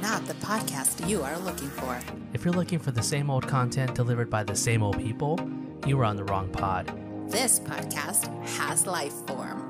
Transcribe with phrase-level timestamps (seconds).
[0.00, 2.00] not the podcast you are looking for.
[2.32, 5.38] If you're looking for the same old content delivered by the same old people,
[5.86, 6.92] you are on the wrong pod.
[7.28, 8.26] This podcast
[8.58, 9.66] has life form.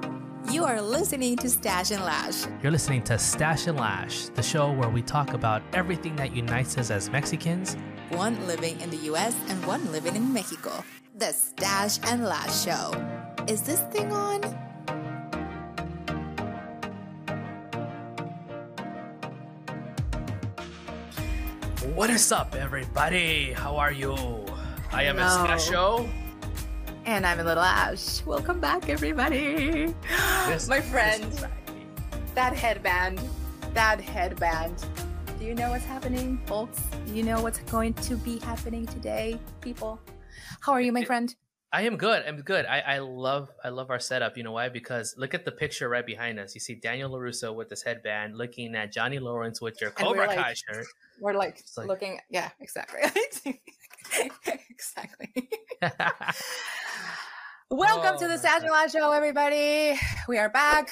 [0.51, 2.47] You are listening to Stash and Lash.
[2.63, 6.79] You're listening to Stash and Lash, the show where we talk about everything that unites
[6.79, 7.77] us as Mexicans.
[8.11, 10.85] One living in the US and one living in Mexico.
[11.17, 12.93] The Stash and Lash Show.
[13.47, 14.70] Is this thing on?
[22.01, 23.53] What is up, everybody?
[23.53, 24.15] How are you?
[24.91, 25.45] I am Hello.
[25.45, 26.09] Estasio.
[27.05, 28.25] And I'm a little Ash.
[28.25, 29.95] Welcome back, everybody.
[30.47, 31.31] This- My friend,
[32.35, 33.21] that headband,
[33.75, 34.83] that headband.
[35.39, 36.81] Do you know what's happening, folks?
[37.05, 40.01] Do you know what's going to be happening today, people?
[40.63, 41.37] How are you, my friend?
[41.73, 42.25] I am good.
[42.27, 42.67] I'm good.
[42.67, 44.37] I, I love I love our setup.
[44.37, 44.69] You know why?
[44.69, 46.53] Because look at the picture right behind us.
[46.55, 50.37] You see Daniel Larusso with his headband, looking at Johnny Lawrence with your Cobra like-
[50.39, 50.87] Kai shirt.
[51.21, 52.19] We're like, like- looking.
[52.29, 53.01] Yeah, exactly.
[54.69, 55.29] exactly.
[57.71, 59.97] Welcome Oh, to the oh, my Stash Show, everybody.
[60.27, 60.91] We are back.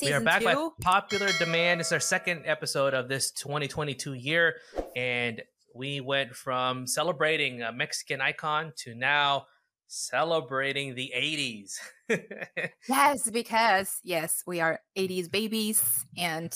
[0.00, 1.82] we are Season back by popular demand.
[1.82, 4.54] It's our second episode of this 2022 year,
[4.96, 5.42] and
[5.74, 9.46] we went from celebrating a Mexican icon to now
[9.88, 11.78] celebrating the 80s.
[12.88, 16.54] Yes, because yes, we are 80s babies and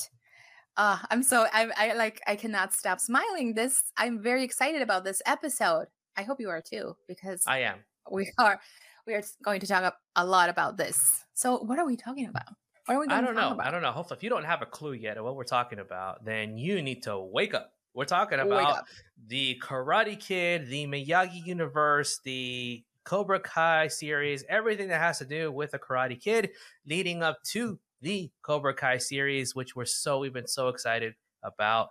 [0.77, 3.55] uh I'm so I I like I cannot stop smiling.
[3.55, 5.87] This I'm very excited about this episode.
[6.17, 7.79] I hope you are too because I am.
[8.11, 8.61] we are
[9.07, 11.25] we are going to talk a lot about this.
[11.35, 12.55] So what are we talking about?
[12.85, 13.53] What are we going I don't know.
[13.53, 13.67] about?
[13.67, 13.93] I don't know.
[13.93, 16.83] Hopefully, if you don't have a clue yet of what we're talking about, then you
[16.83, 17.73] need to wake up.
[17.95, 18.85] We're talking about
[19.27, 25.51] the Karate Kid, the Miyagi universe, the Cobra Kai series, everything that has to do
[25.51, 26.51] with the Karate Kid
[26.87, 31.89] leading up to the Cobra Kai series, which we're so we've been so excited about.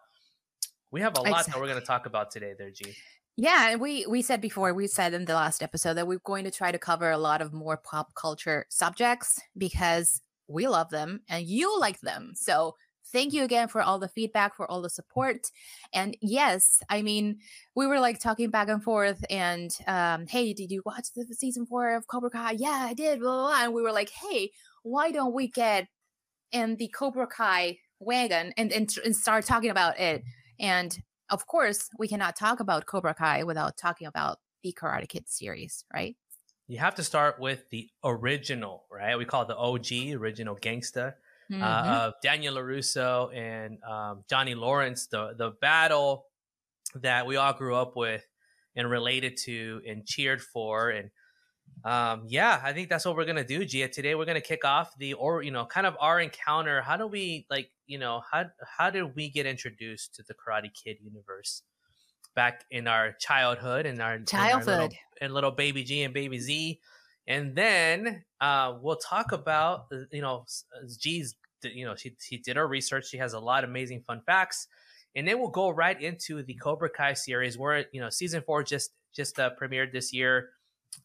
[0.92, 2.95] We have a lot that we're going to talk about today, there, G.
[3.36, 6.45] Yeah, and we we said before, we said in the last episode that we're going
[6.45, 11.22] to try to cover a lot of more pop culture subjects because we love them
[11.30, 12.32] and you like them.
[12.36, 12.76] So
[13.12, 15.52] thank you again for all the feedback, for all the support.
[15.94, 17.40] And yes, I mean,
[17.76, 21.66] we were like talking back and forth and um, hey, did you watch the season
[21.66, 22.52] four of Cobra Kai?
[22.52, 23.64] Yeah, I did, blah, blah, blah.
[23.64, 24.52] And we were like, hey,
[24.84, 25.88] why don't we get
[26.52, 30.23] in the Cobra Kai wagon and, and, and start talking about it?
[30.60, 30.98] And
[31.30, 35.84] of course, we cannot talk about Cobra Kai without talking about the Karate Kid series,
[35.94, 36.16] right?
[36.67, 39.17] You have to start with the original, right?
[39.17, 41.14] We call it the OG, original gangsta.
[41.52, 41.62] Mhm.
[41.62, 46.26] uh, of Daniel Larusso and um, Johnny Lawrence, the the battle
[46.96, 48.26] that we all grew up with
[48.76, 51.12] and related to and cheered for, and
[51.86, 53.88] um, yeah, I think that's what we're gonna do, Gia.
[53.90, 56.82] Today we're gonna kick off the or you know kind of our encounter.
[56.82, 58.46] How do we like you know how
[58.78, 61.64] how did we get introduced to the Karate Kid universe
[62.36, 64.68] back in our childhood and our Childhood.
[64.68, 64.90] little,
[65.22, 66.80] and little baby G and baby Z.
[67.27, 70.45] And then uh, we'll talk about uh, you know
[70.76, 73.10] uh, G's you know she she did her research.
[73.10, 74.67] She has a lot of amazing fun facts,
[75.15, 78.64] and then we'll go right into the Cobra Kai series where you know season four
[78.64, 80.49] just just uh, premiered this year,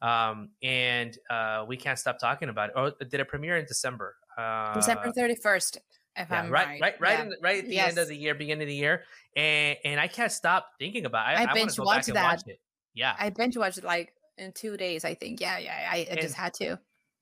[0.00, 2.74] um, and uh, we can't stop talking about it.
[2.76, 4.16] Or did it premiere in December?
[4.38, 5.78] Uh, December 31st,
[6.16, 6.80] if yeah, I'm right, right.
[6.80, 7.24] right, right, Yeah.
[7.24, 9.04] the, right at the end of the year, beginning of the year,
[9.36, 11.32] and and I can't stop thinking about.
[11.32, 11.38] It.
[11.38, 12.22] I, I I, want binge to go back watched that.
[12.22, 12.60] watch it.
[12.94, 15.40] Yeah, I binge watched it like in two days, I think.
[15.40, 16.78] Yeah, yeah, I, I just had to.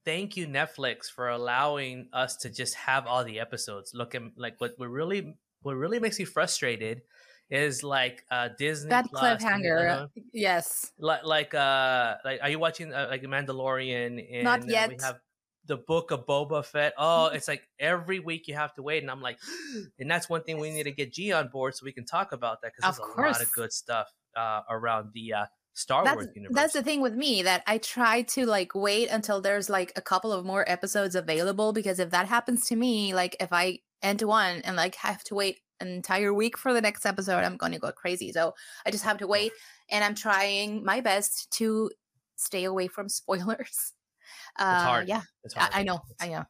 [0.06, 4.72] thank you netflix for allowing us to just have all the episodes looking like what
[4.78, 7.03] what really what really makes me frustrated
[7.50, 9.91] is like uh disney That Plus cliffhanger.
[9.93, 10.91] other- Yes.
[10.98, 15.21] like like uh like are you watching uh, like mandalorian and Not uh, we have
[15.66, 19.10] the book of boba fett oh it's like every week you have to wait and
[19.10, 19.37] i'm like
[20.00, 22.32] and that's one thing we need to get g on board so we can talk
[22.32, 25.44] about that because there's a lot of good stuff uh around the uh
[25.81, 29.09] star That's, wars universe that's the thing with me that I try to like wait
[29.09, 33.15] until there's like a couple of more episodes available because if that happens to me,
[33.15, 36.81] like if I end one and like have to wait an entire week for the
[36.81, 38.33] next episode, I'm going to go crazy.
[38.33, 38.54] So
[38.84, 39.53] I just have to wait
[39.91, 41.91] and I'm trying my best to
[42.37, 43.93] stay away from spoilers.
[44.59, 45.72] Uh, it's hard Yeah, it's I, hard.
[45.75, 45.95] I know.
[45.95, 46.45] It's- I know.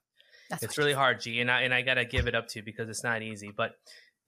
[0.51, 2.65] That's it's really hard, G, and I and I gotta give it up to you
[2.65, 3.53] because it's not easy.
[3.57, 3.77] But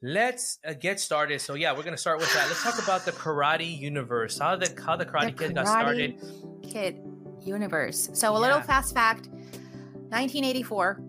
[0.03, 1.41] let's uh, get started.
[1.41, 2.49] So yeah, we're gonna start with that.
[2.49, 4.39] Let's talk about the karate universe.
[4.39, 6.21] How the how the Karate The Kid got started.
[6.63, 7.01] Kid
[7.41, 8.11] universe.
[8.13, 11.01] So a little fast fact 1984,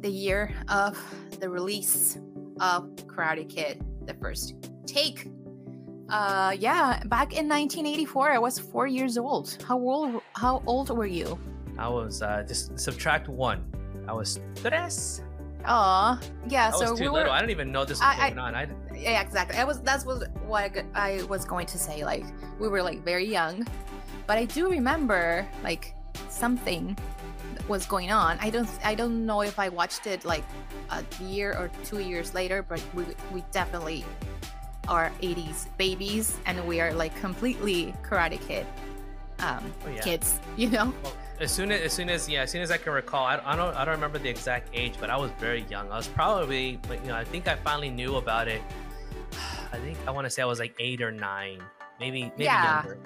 [0.00, 0.98] the year of
[1.40, 2.18] the release
[2.60, 4.54] of Karate Kid, the first
[4.86, 5.28] take.
[6.08, 9.56] Uh yeah, back in 1984 I was 4 years old.
[9.66, 11.38] How old how old were you?
[11.78, 13.64] I was uh, just subtract one.
[14.06, 15.22] I was tres.
[15.70, 16.18] Aw,
[16.48, 16.68] yeah.
[16.74, 17.30] I so was too we little.
[17.30, 17.36] were.
[17.36, 18.54] I didn't even know this was I- I- going on.
[18.56, 19.56] I, yeah, exactly.
[19.56, 22.04] I was that's was what I I was going to say.
[22.04, 22.24] Like
[22.58, 23.66] we were like very young,
[24.26, 25.94] but I do remember like
[26.28, 26.96] something
[27.68, 28.36] was going on.
[28.40, 30.44] I don't I don't know if I watched it like
[30.90, 34.04] a year or two years later, but we we definitely
[34.88, 38.66] are 80s babies and we are like completely Karate Kid
[39.42, 40.00] um, Oh, yeah.
[40.02, 40.40] kids.
[40.56, 40.94] You know?
[41.02, 43.40] Well, as soon as, as soon as yeah, as soon as I can recall, I,
[43.44, 45.90] I don't I don't remember the exact age, but I was very young.
[45.90, 48.60] I was probably, but you know, I think I finally knew about it.
[49.72, 51.62] I think I want to say I was like eight or nine,
[51.98, 52.98] maybe maybe Yeah, younger,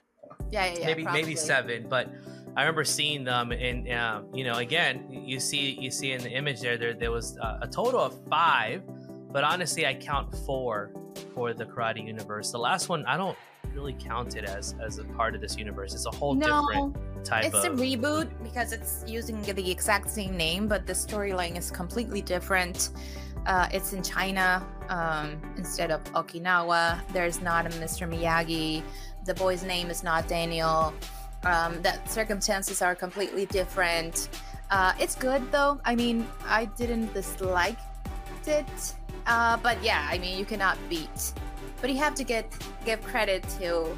[0.51, 0.87] Yeah, yeah, yeah.
[0.87, 1.23] maybe probably.
[1.23, 1.87] maybe seven.
[1.89, 2.09] But
[2.57, 6.31] I remember seeing them, and um, you know, again, you see you see in the
[6.31, 8.83] image there, there there was uh, a total of five,
[9.31, 10.91] but honestly, I count four
[11.35, 12.51] for the Karate Universe.
[12.51, 13.37] The last one, I don't
[13.75, 15.95] really count it as as a part of this universe.
[15.95, 17.55] It's a whole No, different type of.
[17.55, 17.79] it's of.
[17.79, 22.91] a reboot because it's using the exact same name, but the storyline is completely different.
[23.47, 27.01] Uh, it's in China um, instead of Okinawa.
[27.13, 28.09] There's not a Mr.
[28.09, 28.83] Miyagi.
[29.27, 30.95] The boy's name is not Daniel.
[31.45, 34.29] Um, the circumstances are completely different.
[34.71, 35.79] Uh, it's good though.
[35.85, 37.79] I mean, I didn't dislike
[38.47, 38.95] it,
[39.27, 41.33] uh, but yeah, I mean, you cannot beat.
[41.81, 42.53] But you have to get
[42.85, 43.97] give credit to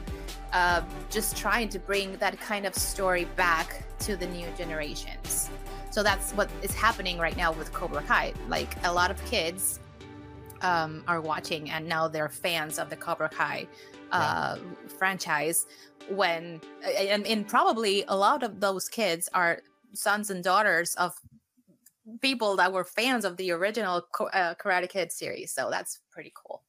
[0.53, 5.51] uh, just trying to bring that kind of story back to the new generations.
[5.91, 8.35] So that's what is happening right now with Cobra Kai.
[8.49, 9.81] Like a lot of kids
[10.63, 13.67] um, are watching, and now they're fans of the Cobra Kai
[14.13, 14.57] uh,
[14.99, 15.67] franchise.
[16.09, 21.15] When and, and probably a lot of those kids are sons and daughters of
[22.21, 25.53] people that were fans of the original uh, Karate Kid series.
[25.53, 26.63] So that's pretty cool.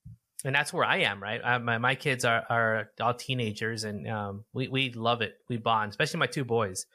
[0.46, 1.42] And that's where I am, right?
[1.44, 5.38] I, my my kids are are all teenagers, and um, we we love it.
[5.50, 6.86] We bond, especially my two boys.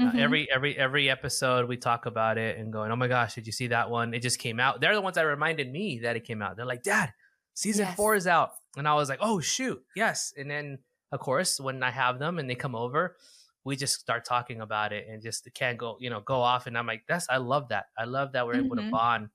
[0.00, 0.16] Uh, Mhm.
[0.16, 3.52] every every every episode, we talk about it and going, "Oh my gosh, did you
[3.52, 4.14] see that one?
[4.14, 6.56] It just came out." They're the ones that reminded me that it came out.
[6.56, 7.12] They're like, "Dad,
[7.54, 7.96] season Yes.
[7.96, 10.78] four is out," and I was like, "Oh shoot, yes!" And then
[11.12, 13.16] of course, when I have them and they come over,
[13.64, 16.66] we just start talking about it and just can't go, you know, go off.
[16.68, 17.86] And I'm like, "That's I love that.
[17.98, 18.92] I love that we're able to Mhm.
[18.92, 19.30] bond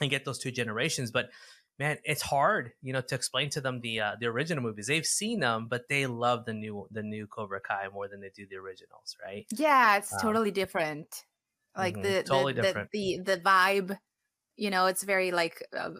[0.00, 1.30] and get those two generations." But
[1.78, 4.86] man, it's hard, you know, to explain to them the uh, the original movies.
[4.86, 8.30] They've seen them, but they love the new the new Cobra Kai more than they
[8.30, 9.46] do the originals, right?
[9.50, 11.24] Yeah, it's Um, totally different.
[11.76, 12.90] Like Mhm, the, totally the, different.
[12.92, 13.98] the the the vibe,
[14.56, 15.90] you know, it's very like uh,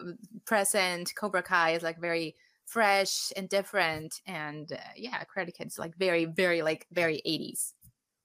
[0.45, 1.13] present.
[1.17, 2.35] Cobra Kai is like very
[2.65, 7.75] fresh and different, and uh, yeah, Karate Kid's like very very like very eighties.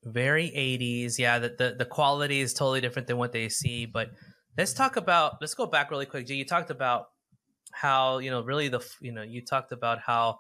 [0.05, 4.11] very 80s yeah the, the the quality is totally different than what they see but
[4.59, 7.07] let's talk about let's go back really quick Jay, you talked about
[7.73, 10.39] how you know really the you know you talked about how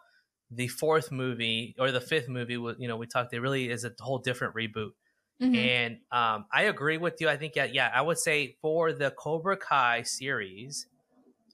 [0.50, 3.84] the fourth movie or the fifth movie was you know we talked it really is
[3.84, 4.92] a whole different reboot.
[5.40, 5.56] Mhm.
[5.56, 9.10] and um i agree with you i think yeah, yeah i would say for the
[9.12, 10.86] cobra kai series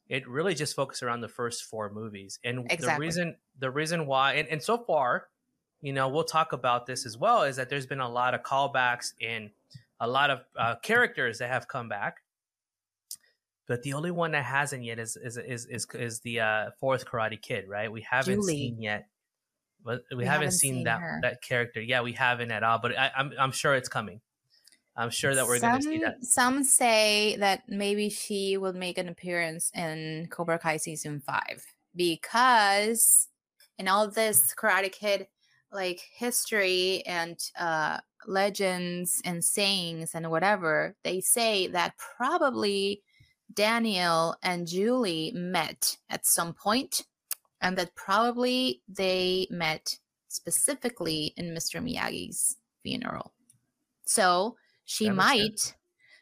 [0.08, 2.38] it really just focused around the first four movies.
[2.44, 5.28] And the reason the reason why and, and so far
[5.80, 8.42] you know we'll talk about this as well is that there's been a lot of
[8.42, 9.50] callbacks and
[10.00, 12.22] a lot of uh, characters that have come back
[13.68, 17.06] but the only one that hasn't yet is is is is, is the uh, fourth
[17.06, 18.54] karate kid right we haven't Julie.
[18.54, 19.06] seen yet
[19.84, 21.20] but we, We haven't, haven't seen, seen that her.
[21.22, 24.20] that character yeah we haven't at all but I, i'm i'm sure it's coming
[24.96, 28.98] i'm sure that we're going to see that Some say that maybe she will make
[28.98, 33.28] an appearance in Cobra Kai season five because
[33.78, 35.28] in all this Karate Kid
[35.72, 43.02] like history and uh, legends and sayings and whatever, they say that probably
[43.52, 47.04] Daniel and Julie met at some point,
[47.60, 51.82] and that probably they met specifically in Mr.
[51.82, 53.32] Miyagi's funeral.
[54.04, 55.74] So she That might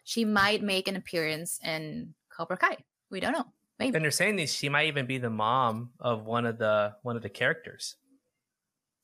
[0.05, 2.77] she might make an appearance in Cobra Kai.
[3.11, 3.47] We don't know.
[3.79, 3.95] Maybe.
[3.95, 7.15] and they're saying this she might even be the mom of one of the one
[7.15, 7.97] of the characters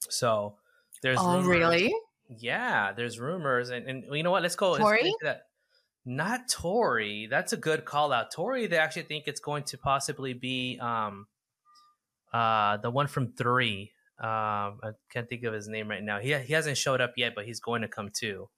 [0.08, 0.54] so
[1.02, 1.94] there's Oh, rumors- really?
[2.30, 5.12] yeah there's rumors and, and you know what let's go let's Tori?
[5.22, 5.48] that
[6.04, 10.32] not tori that's a good call out tori they actually think it's going to possibly
[10.32, 11.26] be um
[12.32, 16.34] uh the one from three um i can't think of his name right now he,
[16.38, 18.48] he hasn't showed up yet but he's going to come too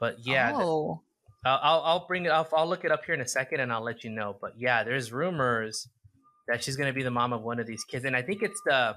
[0.00, 1.02] but yeah Oh.
[1.44, 2.50] I'll, I'll I'll bring it up.
[2.52, 4.36] I'll look it up here in a second, and I'll let you know.
[4.40, 5.88] But yeah, there's rumors
[6.48, 8.60] that she's gonna be the mom of one of these kids, and I think it's
[8.66, 8.96] the.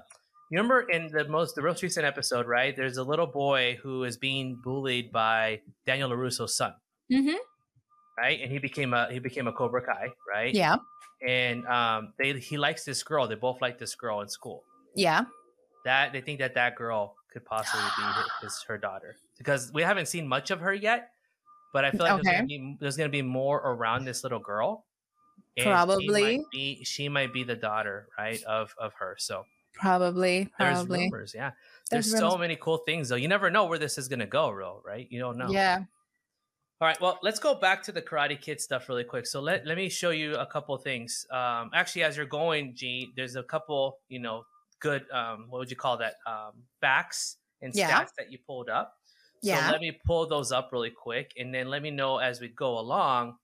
[0.50, 2.75] You remember in the most the most recent episode, right?
[2.75, 6.74] There's a little boy who is being bullied by Daniel Larusso's son,
[7.12, 7.36] hmm
[8.18, 8.39] right?
[8.41, 10.53] And he became a he became a Cobra Kai, right?
[10.53, 10.77] Yeah.
[11.25, 13.27] And um, they he likes this girl.
[13.27, 14.63] They both like this girl in school.
[14.96, 15.25] Yeah.
[15.86, 18.03] That they think that that girl could possibly be
[18.41, 21.12] his her daughter because we haven't seen much of her yet.
[21.74, 24.86] But I feel like there's, gonna be, there's gonna be more around this little girl.
[25.58, 26.06] Probably.
[26.06, 29.15] she might, be, she might be the daughter, right, of of her.
[29.18, 31.06] So Probably, there's probably.
[31.06, 31.51] rumors, yeah.
[31.89, 32.39] There's, There's so rumors.
[32.41, 33.15] many cool things though.
[33.15, 35.08] You never know where this is gonna go, real, right?
[35.10, 35.50] You don't know.
[35.50, 35.84] Yeah.
[36.81, 39.27] All right, well, let's go back to the Karate Kid stuff really quick.
[39.27, 41.27] So let, let me show you a couple of things.
[41.29, 44.45] Um, actually, as you're going, G, there's a couple, you know,
[44.79, 46.15] good, um, what would you call that?
[46.25, 48.01] Um, facts and Yeah.
[48.01, 48.95] stats that you pulled up.
[49.43, 49.67] Yeah.
[49.67, 52.47] So let me pull those up really quick, and then let me know as we
[52.47, 53.38] go along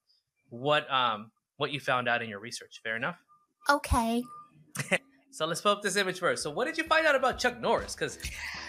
[0.49, 2.79] what um what you found out in your research.
[2.83, 3.17] Fair enough.
[3.69, 4.23] Okay.
[5.37, 6.41] So let's pull up this image first.
[6.41, 7.93] So what did you find out about Chuck Norris?
[7.93, 8.17] Because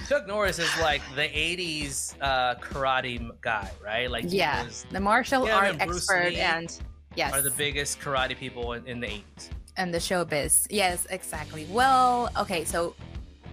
[0.06, 4.10] Chuck Norris is like the '80s uh, karate guy, right?
[4.10, 4.64] Like Yeah.
[4.64, 6.70] was- The martial Yeah, art and expert Lee and
[7.14, 7.32] yes.
[7.32, 9.48] are the biggest karate people in, in the 80s.
[9.78, 10.66] and the showbiz.
[10.68, 11.66] Yes, exactly.
[11.70, 12.94] Well, okay, so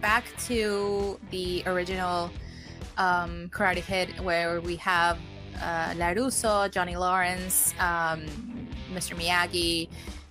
[0.02, 2.30] back to the original
[2.98, 5.18] um, Karate Kid, where we have
[5.62, 8.26] uh, Larusso, Johnny Lawrence, um,
[8.92, 9.16] Mr.
[9.16, 9.88] Miyagi,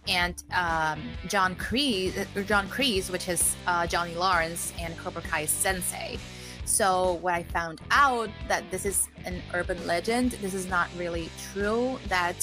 [0.08, 5.46] and um, John Kreese, or John Kreese, which is uh, Johnny Lawrence and Cobra Kai
[5.46, 6.18] Sensei.
[6.64, 10.32] So what I found out that this is an urban legend.
[10.42, 11.98] This is not really true.
[12.08, 12.36] That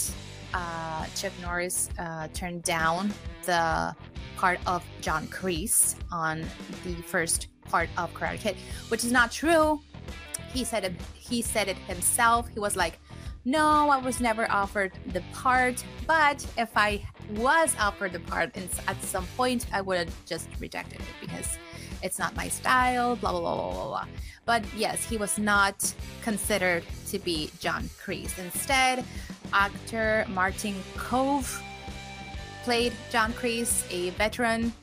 [0.54, 3.12] uh, Chuck Norris uh, turned down
[3.46, 3.96] the
[4.38, 6.46] part of John Kreese on
[6.84, 8.58] the first part of Karate Kid,
[8.90, 9.82] which is not true.
[10.54, 10.94] He said it.
[11.16, 12.48] He said it himself.
[12.50, 13.00] He was like,
[13.46, 18.70] "No, I was never offered the part, but if I was offered the part in,
[18.88, 21.58] at some point, I would have just rejected it because
[22.04, 23.88] it's not my style." Blah blah blah blah blah.
[23.88, 24.08] blah.
[24.46, 25.94] But yes, he was not
[26.24, 28.38] considered to be John Kreese.
[28.38, 29.06] Instead,
[29.54, 31.62] actor Martin Kove
[32.64, 34.74] played John Kreese, a veteran,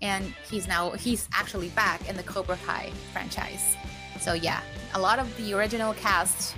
[0.00, 3.76] and he's now he's actually back in the Cobra Kai franchise.
[4.20, 4.60] So yeah,
[4.94, 6.56] a lot of the original cast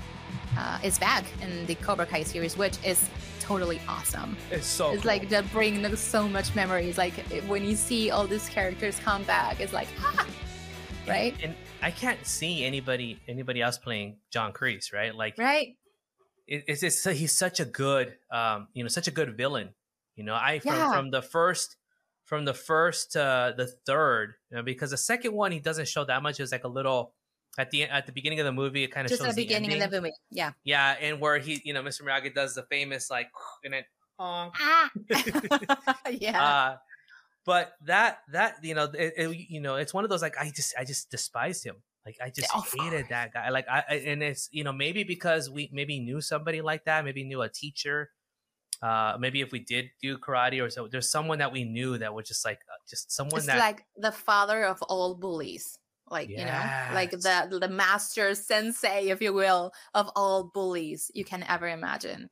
[0.57, 3.09] uh, is back in the Cobra Kai series, which is
[3.41, 4.37] totally awesome.
[4.51, 6.99] It's so It's like that bringing so much memories.
[6.99, 7.15] Like
[7.47, 10.27] when you see all these characters come back, it's like ah,
[11.09, 15.15] right, And, I can't see anybody anybody else playing John Kreese, right?
[15.15, 15.77] Like right,
[16.47, 19.71] it, it's just he's such a good um you know such a good villain.
[20.17, 20.93] You know, I from, Yeah.
[20.93, 21.77] from the first
[22.27, 26.05] from the first to the third, you know, because the second one he doesn't show
[26.05, 26.39] that much.
[26.39, 27.15] It's like a little
[27.59, 28.85] at the at the beginning of the movie.
[28.85, 29.83] It kind of just shows at the beginning ending.
[29.83, 30.15] of the movie.
[30.31, 30.53] Yeah.
[30.65, 32.03] Yeah, and where he, you know, Mr.
[32.03, 33.29] Miyagi does the famous like,
[33.65, 33.85] and then,
[34.19, 34.55] honk.
[34.61, 34.91] Ah.
[36.11, 36.43] yeah.
[36.45, 36.77] uh,
[37.45, 40.51] but that that you know, it, it- you know, it's one of those like I
[40.55, 41.77] just I just despised him.
[42.07, 43.51] Like I just Of hated that guy.
[43.51, 47.05] Like I I- and it's you know maybe because we maybe knew somebody like that,
[47.05, 48.11] maybe knew a teacher.
[48.83, 52.15] Uh, maybe if we did do karate or so, there's someone that we knew that
[52.15, 55.79] was just like uh, just someone it's that like the father of all bullies
[56.11, 56.63] like you know
[56.93, 62.29] like the the master sensei if you will of all bullies you can ever imagine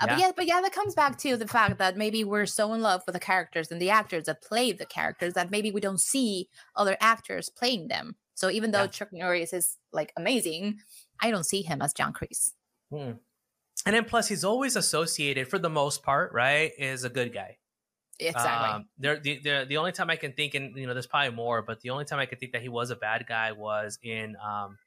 [0.00, 0.26] uh, but Yeah.
[0.26, 3.02] yeah but yeah that comes back to the fact that maybe we're so in love
[3.06, 6.48] with the characters and the actors that play the characters that maybe we don't see
[6.76, 8.88] other actors playing them so even though Yeah.
[8.88, 10.78] chuck norris is like amazing
[11.20, 12.52] i don't see him as john kreese
[12.90, 13.12] Hmm.
[13.86, 17.56] And then plus he's always associated for the most part, right, is a good guy.
[18.30, 21.06] Exactly Um, there, the, the the only time I can think, and you know, there's
[21.06, 23.52] probably more, but the only time I can think that he was a bad guy
[23.52, 24.78] was in um,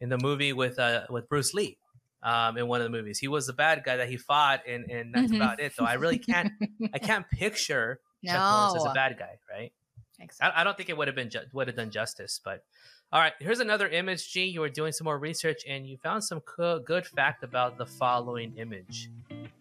[0.00, 1.76] in the movie with uh with Bruce Lee.
[2.22, 4.90] Um, in one of the movies, he was the bad guy that he fought, and
[4.90, 5.36] and that's Mhm.
[5.36, 5.72] about it.
[5.76, 6.52] Though I really can't,
[6.92, 9.72] I can't picture Chuck Norris as a bad guy, right?
[10.18, 10.54] exactly.
[10.54, 12.38] I, I don't think it would have been ju- would have done justice.
[12.44, 12.62] But
[13.10, 14.30] all right, here's another image.
[14.30, 17.78] G, you were doing some more research, and you found some co- good fact about
[17.78, 19.08] the following image.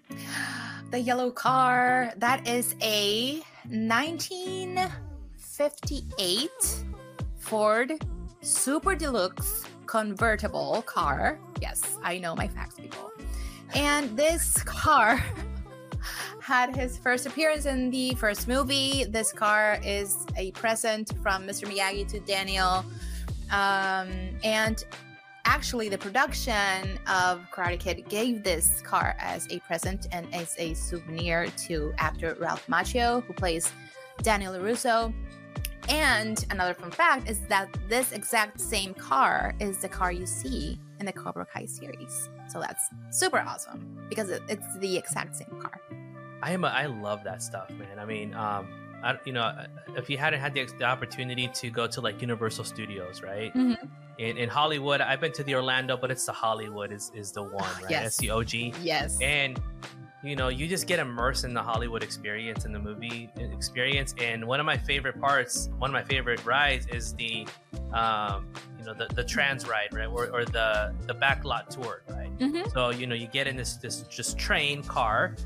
[0.89, 6.49] The yellow car, that is a 1958
[7.37, 7.91] Ford
[8.41, 11.37] Super Deluxe convertible car.
[11.61, 13.11] Yes, I know my facts, people.
[13.75, 15.23] And this car
[16.41, 19.03] had his first appearance in the first movie.
[19.03, 21.67] This car is a present from Mr.
[21.67, 22.83] Miyagi to Daniel.
[23.51, 24.09] Um,
[24.43, 24.83] and
[25.45, 30.73] actually the production of Karate Kid gave this car as a present and as a
[30.73, 33.71] souvenir to actor Ralph Macchio, who plays
[34.21, 35.13] Daniel LaRusso.
[35.87, 40.79] And another fun fact is that this exact same car is the car you see
[40.99, 42.29] in the Cobra Kai series.
[42.47, 45.81] So that's super awesome because it's the exact same car.
[46.41, 46.63] I am.
[46.63, 47.99] A, I love that stuff, man.
[47.99, 48.67] I mean, um,
[49.03, 49.51] I, you know,
[49.95, 53.53] if you hadn't had the, the opportunity to go to like Universal Studios, right?
[53.53, 53.77] Mhm.
[54.17, 57.43] In, in Hollywood, I've been to the Orlando, but it's the Hollywood is is the
[57.43, 57.89] one, right?
[57.89, 58.03] Yes.
[58.03, 58.53] That's the OG.
[58.83, 59.17] Yes.
[59.21, 59.59] and
[60.21, 64.45] you know you just get immersed in the hollywood experience and the movie experience and
[64.45, 67.47] one of my favorite parts one of my favorite rides is the
[67.93, 68.45] um
[68.77, 72.69] you know the, the trans ride right or, or the the backlot tour right Mhm.
[72.73, 75.37] so you know you get in this this just train car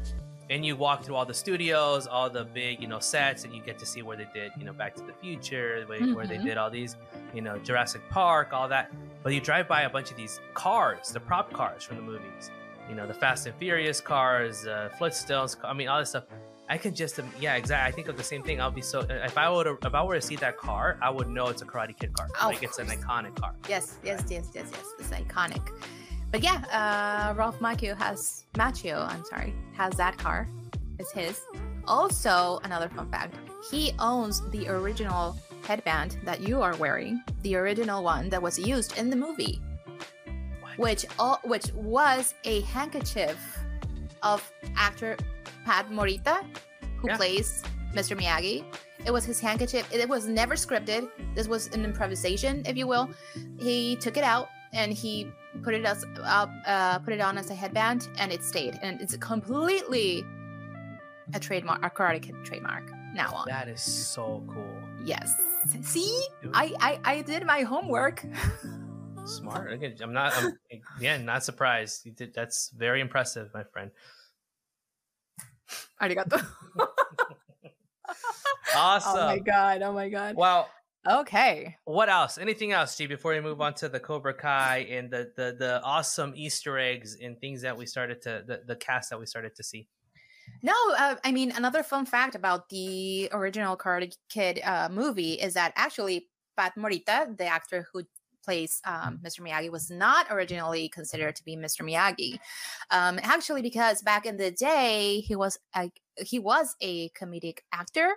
[0.49, 3.61] and you walk through all the studios, all the big, you know, sets, and you
[3.61, 6.13] get to see where they did, you know, Back to the Future, where, mm-hmm.
[6.13, 6.45] where they mm-hmm.
[6.45, 6.97] did all these,
[7.33, 8.91] you know, Jurassic Park, all that.
[9.23, 12.51] But you drive by a bunch of these cars, the prop cars from the movies,
[12.89, 15.55] you know, the Fast and Furious cars, uh, Flintstones.
[15.63, 16.25] I mean, all this stuff.
[16.69, 17.91] I can just, yeah, exactly.
[17.91, 18.61] I think of the same thing.
[18.61, 21.27] I'll be so if I would if I were to see that car, I would
[21.27, 22.29] know it's a Karate Kid car.
[22.41, 23.53] Oh, like it's an iconic car.
[23.67, 24.85] Yes, yes, yes, yes, yes.
[24.97, 25.61] It's iconic.
[26.33, 29.07] But yeah, uh, Ralph Macchio has Macchio.
[29.07, 30.49] I'm sorry, has that car.
[30.97, 31.39] It's his.
[31.85, 33.35] Also, another fun fact:
[33.69, 38.97] he owns the original headband that you are wearing, the original one that was used
[38.97, 39.61] in the movie,
[40.61, 40.79] what?
[40.79, 43.37] which all, which was a handkerchief
[44.23, 44.41] of
[44.75, 45.15] actor
[45.65, 46.43] Pat Morita,
[46.97, 47.15] who yeah.
[47.17, 47.61] plays
[47.93, 48.19] Mr.
[48.19, 48.65] Miyagi.
[49.05, 49.87] It was his handkerchief.
[49.93, 51.11] It was never scripted.
[51.35, 53.07] This was an improvisation, if you will.
[53.59, 55.31] He took it out and he
[55.61, 58.79] put it as up, uh, put it on as a headband, and it stayed.
[58.81, 60.23] And it's completely
[61.33, 63.45] a trademark, a Karate Kid trademark now on.
[63.47, 64.81] That is so cool.
[65.03, 65.33] Yes.
[65.83, 68.25] See, I I, I did my homework.
[69.25, 69.81] Smart.
[70.01, 70.33] I'm not.
[70.35, 70.57] I'm,
[70.97, 72.05] again, not surprised.
[72.05, 72.33] You did.
[72.33, 73.91] That's very impressive, my friend.
[76.01, 76.45] Arigato.
[78.75, 79.17] awesome.
[79.17, 79.81] Oh my god.
[79.81, 80.35] Oh my god.
[80.35, 80.69] Well.
[81.09, 81.75] Okay.
[81.83, 82.37] What else?
[82.37, 83.07] Anything else, G?
[83.07, 87.17] Before we move on to the Cobra Kai and the the the awesome Easter eggs
[87.21, 89.87] and things that we started to the the cast that we started to see.
[90.61, 95.55] No, uh, I mean another fun fact about the original Karate Kid uh, movie is
[95.55, 98.03] that actually Pat Morita, the actor who
[98.43, 99.41] plays um, Mr.
[99.41, 101.81] Miyagi was not originally considered to be Mr.
[101.81, 102.39] Miyagi.
[102.91, 108.09] Um, actually, because back in the day, he was a, he was a comedic actor,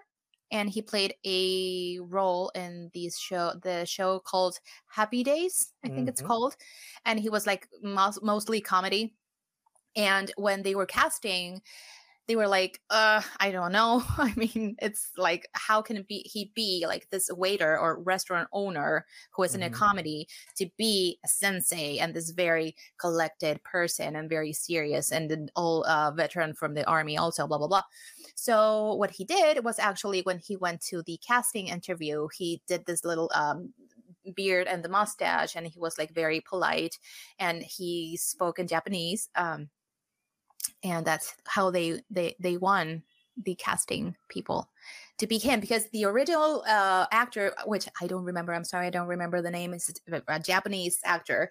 [0.50, 6.00] and he played a role in these show the show called Happy Days, I think
[6.00, 6.08] mm-hmm.
[6.08, 6.56] it's called,
[7.04, 9.14] and he was like mostly comedy.
[9.96, 11.62] And when they were casting,
[12.26, 14.02] they were like, uh, I don't know.
[14.18, 18.48] I mean, it's like, how can it be he be like this waiter or restaurant
[18.52, 19.62] owner who is mm-hmm.
[19.62, 19.84] in a mm-hmm.
[19.84, 25.48] comedy to be a sensei and this very collected person and very serious and an
[25.56, 27.82] old uh, veteran from the army also, blah, blah, blah.
[28.34, 32.86] So what he did was actually when he went to the casting interview, he did
[32.86, 33.72] this little um,
[34.34, 36.98] beard and the mustache and he was like very polite
[37.38, 39.28] and he spoke in Japanese.
[39.36, 39.68] Um,
[40.82, 43.02] and that's how they they they won
[43.44, 44.70] the casting people
[45.18, 48.90] to be him because the original uh, actor, which I don't remember, I'm sorry, I
[48.90, 49.92] don't remember the name, is
[50.28, 51.50] a Japanese actor,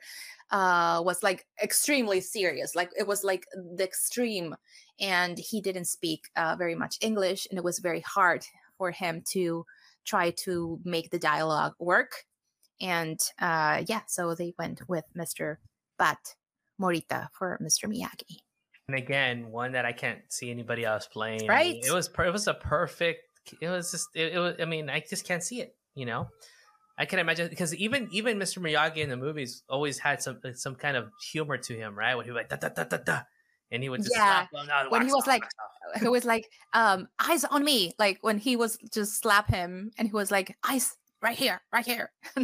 [0.51, 2.75] uh, was like extremely serious.
[2.75, 4.55] Like it was like the extreme,
[4.99, 8.45] and he didn't speak uh, very much English, and it was very hard
[8.77, 9.65] for him to
[10.05, 12.25] try to make the dialogue work.
[12.79, 15.57] And uh, yeah, so they went with Mr.
[15.97, 16.35] Pat
[16.79, 17.89] Morita for Mr.
[17.89, 18.44] Miyagi.
[18.87, 21.47] And again, one that I can't see anybody else playing.
[21.47, 21.83] Right.
[21.83, 23.21] It was it was a perfect.
[23.61, 24.55] It was just it, it was.
[24.59, 25.75] I mean, I just can't see it.
[25.95, 26.27] You know.
[26.97, 28.59] I can imagine because even even Mr.
[28.59, 32.15] Miyagi in the movies always had some some kind of humor to him, right?
[32.15, 33.19] When he was like da da da da da,
[33.71, 34.45] and he would just yeah.
[34.89, 35.43] when he was like,
[35.99, 40.07] he was like, um, eyes on me, like when he was just slap him, and
[40.07, 42.11] he was like, eyes right here, right here.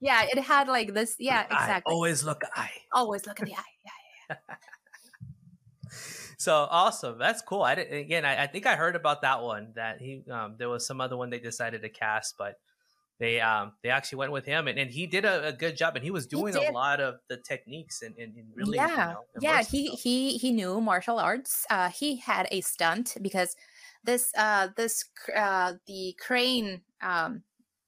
[0.00, 1.16] yeah, it had like this.
[1.18, 1.92] Yeah, exactly.
[1.92, 2.70] always look at eye.
[2.92, 3.74] Always look at the eye.
[3.84, 4.56] Yeah, yeah.
[6.42, 7.18] so awesome.
[7.18, 7.62] That's cool.
[7.62, 10.68] I did, again I, I, think i heard about that one that he um, there
[10.68, 12.56] was some other one they decided to cast but
[13.18, 15.94] they um they actually went with him and, and he did a, a good job
[15.94, 18.88] and he was doing he a lot of the techniques and, and, and really yeah.
[18.90, 21.64] you know, yeah he he he knew martial arts.
[21.70, 23.54] Uh he had a stunt because
[24.04, 25.04] this uh this
[25.36, 27.42] uh the crane um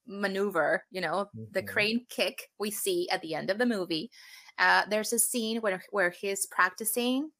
[0.06, 1.44] maneuver you know mm-hmm.
[1.52, 4.10] the crane kick we see at the end of the movie
[4.58, 7.30] uh there's a scene where where he's practicing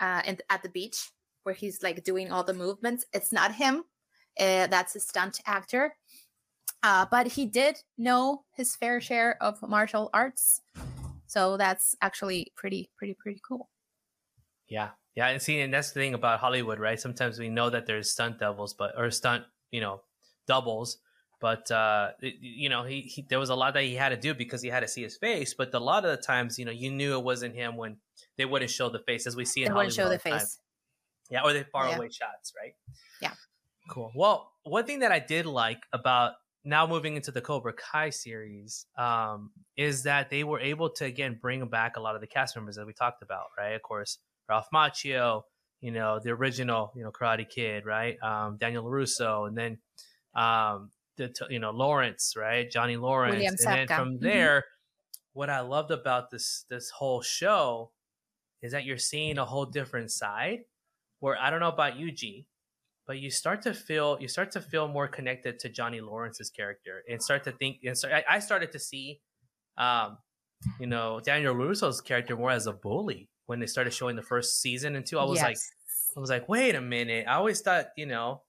[0.00, 1.10] uh, in, at the beach
[1.44, 3.04] where he's like doing all the movements.
[3.12, 3.84] It's not him.
[4.38, 5.96] Uh, that's a stunt actor.
[6.82, 10.60] Uh, but he did know his fair share of martial arts.
[11.26, 13.70] So that's actually pretty, pretty, pretty cool.
[14.68, 14.90] Yeah.
[15.14, 15.28] Yeah.
[15.28, 17.00] And see, and that's the thing about Hollywood, right?
[17.00, 20.02] Sometimes we know that there's stunt devils, but, or stunt, you know,
[20.46, 20.98] doubles,
[21.44, 24.32] but uh, you know, he, he, there was a lot that he had to do
[24.32, 25.52] because he had to see his face.
[25.52, 27.98] But a lot of the times, you know, you knew it wasn't him when
[28.38, 29.94] they wouldn't show the face, as we see in they Hollywood.
[29.94, 30.58] Wouldn't show the face.
[31.28, 31.96] Yeah, or they far yeah.
[31.96, 32.72] away shots, right?
[33.20, 33.32] Yeah.
[33.90, 34.10] Cool.
[34.14, 36.32] Well, one thing that I did like about
[36.64, 41.38] now moving into the Cobra Kai series um, is that they were able to again
[41.42, 43.74] bring back a lot of the cast members that we talked about, right?
[43.74, 44.16] Of course,
[44.48, 45.42] Ralph Macchio,
[45.82, 48.16] you know, the original, you know, Karate Kid, right?
[48.22, 49.76] Um, Daniel LaRusso, and then
[50.34, 52.70] um, the you know Lawrence, right?
[52.70, 54.24] Johnny Lawrence, William and then from mm-hmm.
[54.24, 55.38] there, mm-hmm.
[55.38, 57.90] what I loved about this this whole show
[58.62, 60.60] is that you're seeing a whole different side
[61.20, 62.46] where I don't know about you, G,
[63.06, 67.02] but you start to feel you start to feel more connected to Johnny Lawrence's character
[67.08, 69.20] and start to think and start, I, I started to see
[69.76, 70.18] um
[70.80, 74.60] you know Daniel Russo's character more as a bully when they started showing the first
[74.60, 75.18] season and two.
[75.18, 75.44] I was yes.
[75.44, 75.58] like
[76.16, 77.26] I was like, wait a minute.
[77.28, 78.42] I always thought, you know,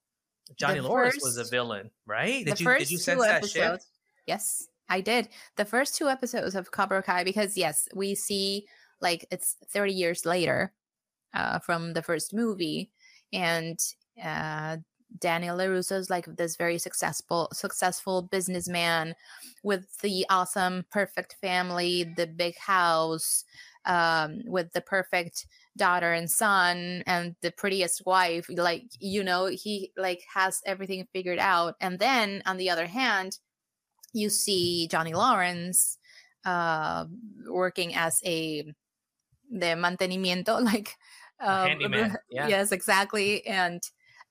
[0.57, 2.45] Johnny the Lawrence first, was a villain, right?
[2.45, 3.83] Did you did you sense that shit?
[4.27, 5.29] Yes, I did.
[5.55, 8.67] The first two episodes of Cobra Kai because yes, we see
[9.01, 10.73] like it's 30 years later
[11.33, 12.91] uh, from the first movie
[13.33, 13.79] and
[14.23, 14.77] uh,
[15.19, 19.15] Daniel LaRusso is like this very successful successful businessman
[19.63, 23.45] with the awesome perfect family, the big house,
[23.85, 25.47] um, with the perfect
[25.77, 28.47] daughter and son and the prettiest wife.
[28.49, 31.75] Like you know, he like has everything figured out.
[31.81, 33.39] And then on the other hand,
[34.13, 35.97] you see Johnny Lawrence
[36.45, 37.05] uh,
[37.49, 38.63] working as a
[39.51, 40.95] the mantenimiento, like
[41.39, 42.17] um, handyman.
[42.29, 42.47] Yeah.
[42.47, 43.45] Yes, exactly.
[43.45, 43.81] And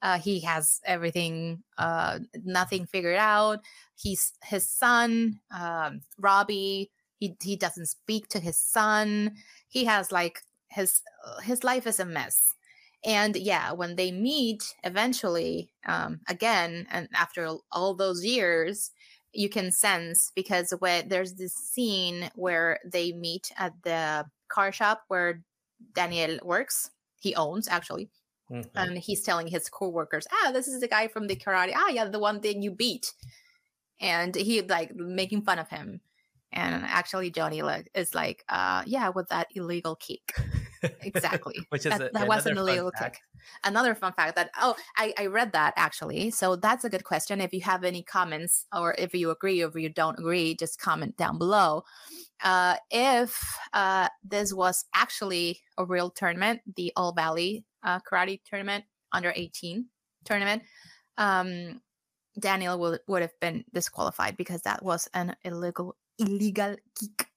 [0.03, 3.61] uh, he has everything, uh, nothing figured out.
[3.97, 6.91] He's his son, um, Robbie.
[7.19, 9.37] He he doesn't speak to his son.
[9.69, 10.43] He has like
[10.75, 11.03] his
[11.43, 12.53] his life is a mess.
[13.05, 18.93] And yeah, when they meet eventually, um, again, and after all those years,
[19.33, 25.03] you can sense because when there's this scene where they meet at the car shop
[25.09, 25.43] where
[25.95, 28.09] Daniel works, he owns actually,
[28.51, 28.77] Mm-hmm.
[28.77, 31.73] And he's telling his coworkers, ah, this is the guy from the karate.
[31.75, 33.13] Ah, yeah, the one thing you beat.
[34.01, 36.01] And he like making fun of him.
[36.53, 40.35] And actually, Johnny like is like, uh, yeah, with that illegal kick.
[41.03, 41.55] exactly.
[41.69, 43.21] Which is that, a, that was an illegal kick.
[43.65, 46.31] Another fun fact that oh, I, I read that actually.
[46.31, 47.41] So that's a good question.
[47.41, 50.81] If you have any comments or if you agree or if you don't agree, just
[50.81, 51.85] comment down below.
[52.43, 58.85] Uh, if uh, this was actually a real tournament, the All Valley uh, karate tournament,
[59.13, 59.87] under 18
[60.25, 60.63] tournament,
[61.19, 61.81] um,
[62.39, 67.29] Daniel would, would have been disqualified because that was an illegal illegal kick.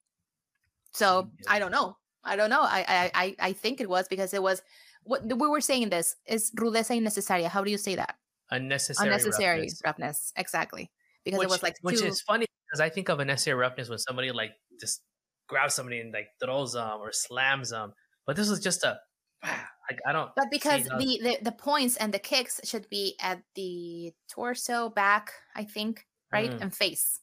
[0.93, 1.29] So.
[1.47, 1.97] I don't know.
[2.23, 2.61] I don't know.
[2.61, 4.61] I, I I think it was because it was
[5.03, 7.47] what we were saying this is rudeza innecesaria.
[7.47, 8.15] How do you say that?
[8.51, 9.81] Unnecessary, unnecessary roughness.
[9.85, 10.33] roughness.
[10.35, 10.91] Exactly.
[11.23, 13.99] Because which, it was like which is funny because I think of unnecessary roughness when
[13.99, 15.01] somebody like just
[15.47, 17.93] grabs somebody and like throws them or slams them,
[18.25, 18.99] but this was just a
[19.43, 20.31] like I don't.
[20.35, 25.31] But because the, the the points and the kicks should be at the torso, back,
[25.55, 26.61] I think, right, mm.
[26.61, 27.19] and face.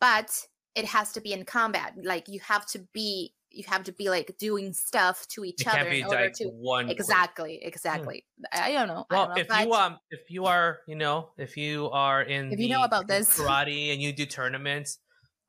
[0.00, 1.94] But it has to be in combat.
[2.02, 5.68] Like you have to be you have to be like doing stuff to each it
[5.68, 8.44] other in order to one exactly exactly hmm.
[8.52, 11.30] i don't know well don't know if, if you um if you are you know
[11.38, 14.98] if you are in if you know about this karate and you do tournaments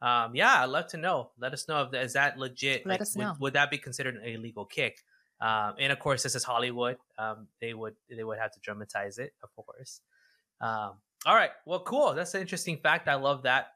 [0.02, 2.94] um yeah i'd love to know let us know if that, is that legit let
[2.94, 4.98] like, us know would, would that be considered a legal kick
[5.42, 6.98] um, and of course, this is Hollywood.
[7.18, 10.02] Um, they would they would have to dramatize it, of course.
[10.62, 10.94] Um,
[11.26, 12.14] all right, well, cool.
[12.14, 13.08] That's an interesting fact.
[13.08, 13.68] I love that.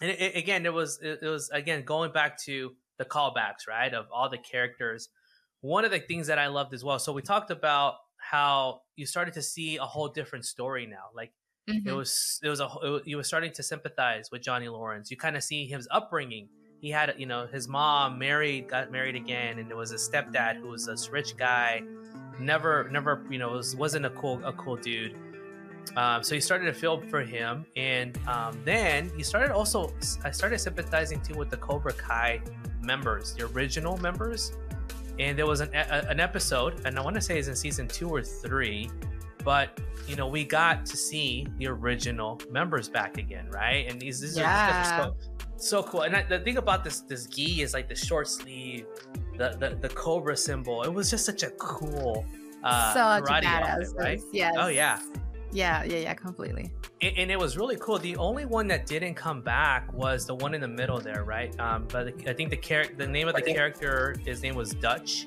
[0.00, 3.66] And it, it, again, it was it, it was again going back to the callbacks,
[3.68, 3.92] right?
[3.92, 5.08] Of all the characters.
[5.60, 6.98] One of the things that I loved as well.
[6.98, 11.06] So we talked about how you started to see a whole different story now.
[11.14, 11.32] Like
[11.68, 11.88] mm-hmm.
[11.88, 15.10] it was it was a it you were starting to sympathize with Johnny Lawrence.
[15.10, 16.48] You kind of see his upbringing
[16.84, 20.56] he had you know his mom married got married again and it was a stepdad
[20.56, 21.82] who was this rich guy
[22.38, 25.16] never never you know was wasn't a cool a cool dude
[25.96, 29.90] um, so he started to feel for him and um, then you started also
[30.24, 32.38] i started sympathizing too with the cobra kai
[32.84, 34.52] members the original members
[35.18, 37.88] and there was an, a, an episode and i want to say it's in season
[37.88, 38.90] two or three
[39.44, 44.20] but you know we got to see the original members back again right and these,
[44.20, 45.06] these yeah.
[45.06, 45.14] are
[45.56, 46.02] so cool.
[46.02, 48.86] And I, the thing about this this gi is like the short sleeve,
[49.36, 50.82] the the, the cobra symbol.
[50.82, 52.24] It was just such a cool
[52.62, 54.20] uh, such karate outfit, right?
[54.32, 54.54] Yes.
[54.58, 55.00] Oh yeah.
[55.54, 56.72] Yeah, yeah, yeah, completely.
[57.00, 57.98] And, and, it was really cool.
[57.98, 61.58] The only one that didn't come back was the one in the middle there, right?
[61.60, 65.26] Um, but I think the character, the name of the character, his name was Dutch,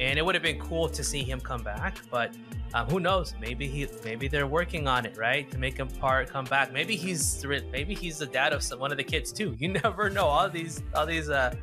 [0.00, 1.98] and it would have been cool to see him come back.
[2.10, 2.34] But
[2.72, 3.34] um, who knows?
[3.38, 6.72] Maybe he, maybe they're working on it, right, to make him part come back.
[6.72, 9.54] Maybe he's, maybe he's the dad of some, one of the kids too.
[9.58, 10.24] You never know.
[10.24, 11.54] All these, all these, uh,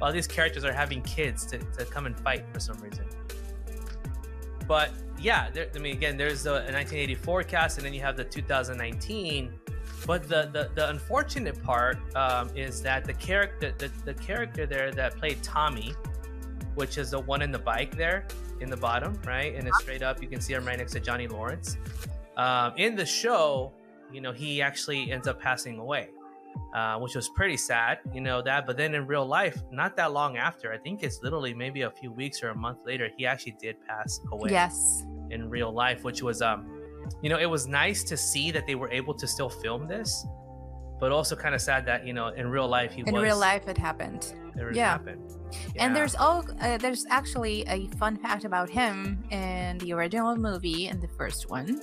[0.00, 3.04] all these characters are having kids to, to come and fight for some reason.
[4.66, 8.24] But yeah, there, I mean, again, there's the 1984 cast, and then you have the
[8.24, 9.52] 2019.
[10.06, 14.92] But the the, the unfortunate part um, is that the character the, the character there
[14.92, 15.94] that played Tommy,
[16.74, 18.26] which is the one in the bike there,
[18.60, 19.54] in the bottom, right?
[19.54, 20.20] And it's straight up.
[20.22, 21.76] You can see him right next to Johnny Lawrence.
[22.36, 23.72] Um, in the show,
[24.12, 26.08] you know, he actually ends up passing away.
[26.74, 28.66] Uh, which was pretty sad, you know that.
[28.66, 31.90] But then in real life, not that long after, I think it's literally maybe a
[31.90, 34.50] few weeks or a month later, he actually did pass away.
[34.50, 35.04] Yes.
[35.30, 36.84] In real life, which was um,
[37.22, 40.26] you know, it was nice to see that they were able to still film this,
[41.00, 43.38] but also kind of sad that you know in real life he in was, real
[43.38, 44.34] life it happened.
[44.56, 44.90] It yeah.
[44.90, 45.32] happened.
[45.76, 50.88] And there's all uh, there's actually a fun fact about him in the original movie
[50.88, 51.80] in the first one.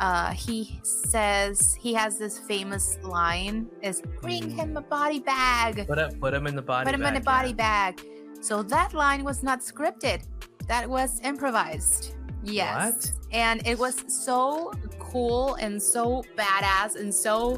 [0.00, 5.98] Uh, he says he has this famous line: "Is bring him a body bag, put
[5.98, 6.86] him put him in the body.
[6.86, 7.92] put him in a bag, body yeah.
[7.92, 8.06] bag."
[8.40, 10.22] So that line was not scripted;
[10.66, 12.14] that was improvised.
[12.44, 13.12] Yes, What?
[13.32, 17.56] and it was so cool and so badass and so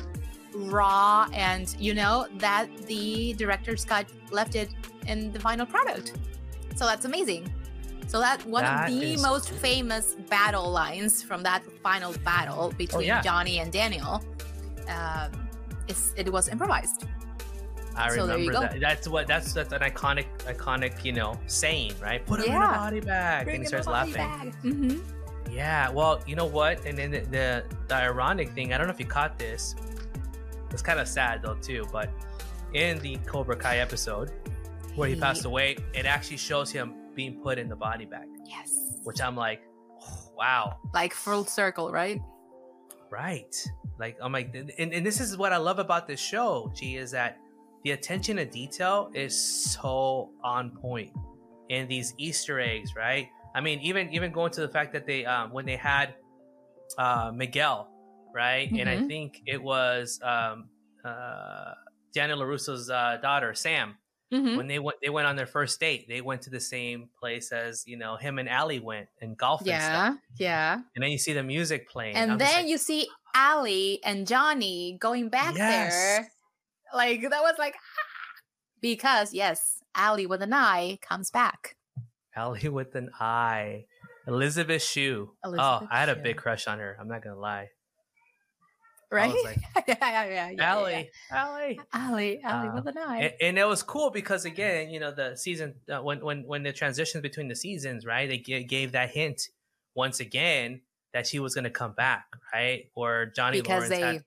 [0.55, 4.71] raw and you know that the director's cut left it
[5.07, 6.15] in the final product
[6.77, 7.53] so that's amazing
[8.07, 12.73] so that one That of the is most famous battle lines from that final battle
[12.77, 13.21] between Oh, yeah.
[13.23, 14.23] johnny and daniel
[14.89, 15.31] um,
[15.89, 17.05] is, it was improvised
[17.97, 18.81] I So remember that.
[18.81, 22.27] That's what that's that's an iconic iconic you know saying right.
[22.27, 24.51] Put him in a body bag, and he starts laughing.
[24.63, 24.99] hmm
[25.49, 26.85] Yeah, well, you know what?
[26.87, 29.77] And then the, the the ironic thing, I don't know if you caught this.
[30.75, 32.11] It's kind of sad though too, but
[32.75, 34.33] in the Cobra Kai episode
[34.97, 38.99] where he passed away, it actually shows him being put in the body bag, yes
[39.05, 39.63] which I'm like,
[40.03, 42.21] oh, wow, like full circle right
[43.15, 43.55] right.
[43.99, 47.13] Like I'm like, and, and this is what I love about this show, G, is
[47.13, 47.39] that
[47.85, 51.13] the attention to detail is so on point
[51.69, 53.29] in these Easter eggs, right?
[53.55, 56.15] I mean, even even going to the fact that they um when they had
[56.99, 57.89] uh Miguel,
[58.35, 58.73] right?
[58.77, 59.09] And I Mhm.
[59.09, 60.71] think it was um
[61.05, 61.75] uh
[62.15, 63.99] Daniel LaRusso's uh, daughter, Sam,
[64.31, 67.11] hmm when they went they went on their first date, they went to the same
[67.19, 70.05] place as, you know, him and Ali went and golf and stuff.
[70.05, 72.17] yeah yeah And then you see the music playing.
[72.21, 75.67] and I'm then like, you see Ali and Johnny going back Yes.
[75.67, 76.29] there.
[76.95, 78.01] Like that was like ah,
[78.81, 81.77] because yes, Ali with an eye comes back.
[82.37, 83.87] Ali with an eye.
[84.27, 85.37] Elizabeth Shue.
[85.57, 86.97] oh, I had a big crush on her.
[87.01, 87.71] I'm not gonna lie.
[89.11, 89.35] Right?
[89.45, 91.79] like, yeah, yeah, yeah, yeah, Ali, Ali.
[91.91, 92.01] yeah.
[92.11, 93.19] Ali, Ali Uh, with an eye.
[93.23, 96.63] And, and it was cool because again, you know, the season uh, when when when
[96.63, 98.29] the transitions between the seasons, right?
[98.29, 99.49] They g- gave that hint
[99.95, 102.91] once again that she was gonna come back, right?
[102.95, 104.25] Or Johnny because Lawrence they had,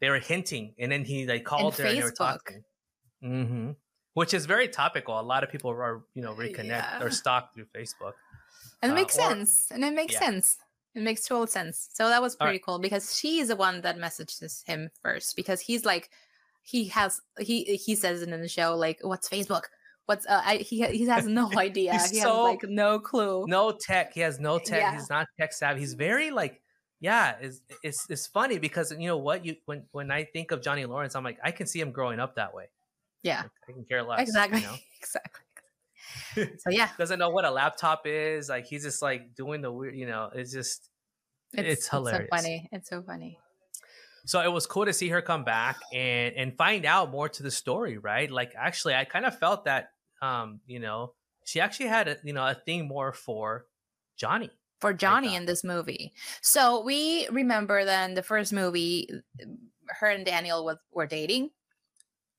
[0.00, 2.16] they were hinting, and then he like called her and they were Facebook.
[2.16, 2.62] talking.
[3.22, 3.70] hmm
[4.14, 5.20] Which is very topical.
[5.20, 7.02] A lot of people are you know reconnect Yeah.
[7.02, 8.14] or stalk through Facebook.
[8.82, 9.68] and it uh, makes or- sense.
[9.70, 10.20] And it makes Yeah.
[10.26, 10.56] sense.
[10.96, 11.90] It makes total sense.
[11.92, 12.52] So that was All right.
[12.52, 16.08] pretty cool because she's the one that messages him first because he's like
[16.62, 19.64] he has he he says it in the show like what's Facebook?
[20.06, 21.92] What's uh I, he he has no idea.
[21.92, 23.44] He's he has like no clue.
[23.46, 24.14] no tech.
[24.14, 24.80] He has no tech.
[24.80, 24.94] Yeah.
[24.94, 25.80] He's not tech savvy.
[25.80, 26.62] He's very like,
[27.00, 27.34] yeah.
[27.42, 30.86] It's it's it's funny because you know what you when when I think of Johnny
[30.86, 32.70] Lawrence, I'm like I can see him growing up that way.
[33.22, 33.42] Yeah.
[33.68, 34.20] I can care less.
[34.20, 34.60] exactly.
[34.60, 34.76] You know?
[34.98, 35.44] exactly.
[36.34, 38.48] So yeah, Doesn't know what a laptop is.
[38.48, 39.96] Like he's just like doing the weird.
[39.96, 40.88] You know, it's just
[41.52, 42.28] It's hilarious.
[42.30, 42.68] so funny.
[42.72, 43.38] It's so funny.
[44.26, 47.42] so it was cool to see her come back and and find out more to
[47.42, 47.98] the story.
[47.98, 48.30] Right.
[48.30, 49.90] Like actually, I kind of felt that
[50.22, 51.14] um you know
[51.44, 53.66] she actually had a you know a thing more for
[54.16, 54.50] Johnny.
[54.80, 56.12] For Johnny in this movie.
[56.42, 59.08] So we remember then the first movie,
[60.00, 61.48] her and Daniel was, were dating.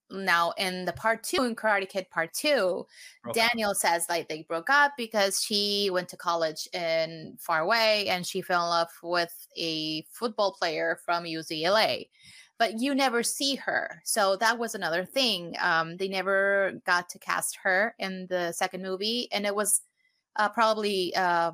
[0.09, 2.85] Now in the part two, in Karate Kid Part Two,
[3.27, 3.33] up.
[3.33, 8.25] Daniel says like they broke up because she went to college in far away and
[8.25, 12.07] she fell in love with a football player from UCLA.
[12.59, 14.01] But you never see her.
[14.03, 15.55] So that was another thing.
[15.61, 19.27] Um, they never got to cast her in the second movie.
[19.31, 19.81] And it was
[20.37, 21.51] uh, probably uh,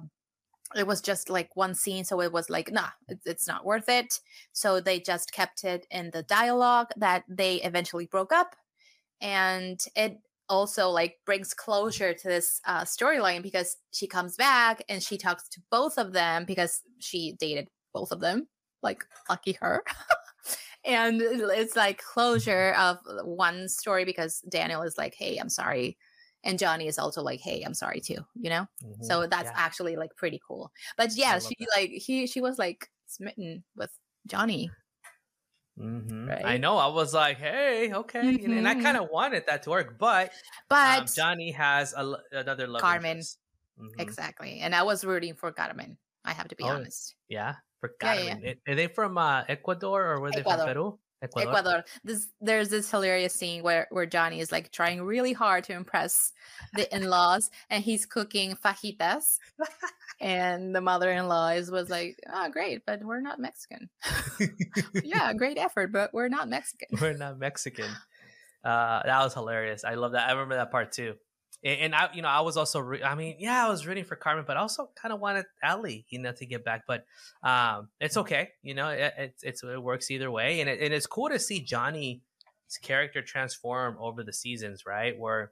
[0.75, 2.03] it was just like one scene.
[2.03, 2.89] So it was like, nah,
[3.25, 4.19] it's, not worth it.
[4.53, 8.55] So they just kept it in the dialogue that they eventually broke up.
[9.21, 15.01] And it also like brings closure to this uh, storyline because she comes back and
[15.01, 18.47] she talks to both of them because she dated both of them
[18.81, 19.83] like lucky her
[20.85, 25.97] and it's like closure of one story because daniel is like hey i'm sorry
[26.43, 29.03] and johnny is also like hey i'm sorry too you know Mhm.
[29.05, 29.53] so that's Yeah.
[29.55, 31.69] actually like pretty cool but yeah she that.
[31.75, 33.91] like he she was like smitten with
[34.27, 34.71] johnny
[35.77, 36.45] Mhm.
[36.45, 36.77] I know.
[36.77, 38.83] I was like, hey, okay, and, and I Mhm.
[38.83, 40.31] kind of wanted that to work, but,
[40.69, 43.21] but um, Johnny has a, another love Carmen.
[43.79, 43.99] Mhm.
[43.99, 45.97] exactly and i was rooting for Carmen.
[46.25, 48.61] i have to be Oh, honest Yeah, for Yeah, yeah, Carmen.
[48.67, 50.65] Are they from uh, Ecuador or were they Ecuador.
[50.65, 50.99] from Peru?
[51.23, 51.51] Ecuador.
[51.51, 51.83] Ecuador.
[52.03, 56.33] This there's this hilarious scene where where Johnny is like trying really hard to impress
[56.73, 59.39] the in-laws, and he's cooking fajitas,
[60.19, 63.89] and the mother-in-law is was like, "Oh, great, but we're not Mexican."
[65.03, 66.89] yeah, great effort, but we're not Mexican.
[66.99, 67.89] We're not Mexican.
[68.63, 69.83] Uh, that was hilarious.
[69.83, 70.27] I love that.
[70.27, 71.15] I remember that part too.
[71.63, 74.03] And, and I, you know, I was also, re- I mean, yeah, I was rooting
[74.03, 76.83] for Carmen, but I also kind of wanted Ellie, you know, to get back.
[76.87, 77.05] But
[77.43, 80.93] um, it's okay, you know, it, it, it's it works either way, and it, and
[80.93, 82.19] it's cool to see Johnny's
[82.81, 85.17] character transform over the seasons, right?
[85.17, 85.51] Where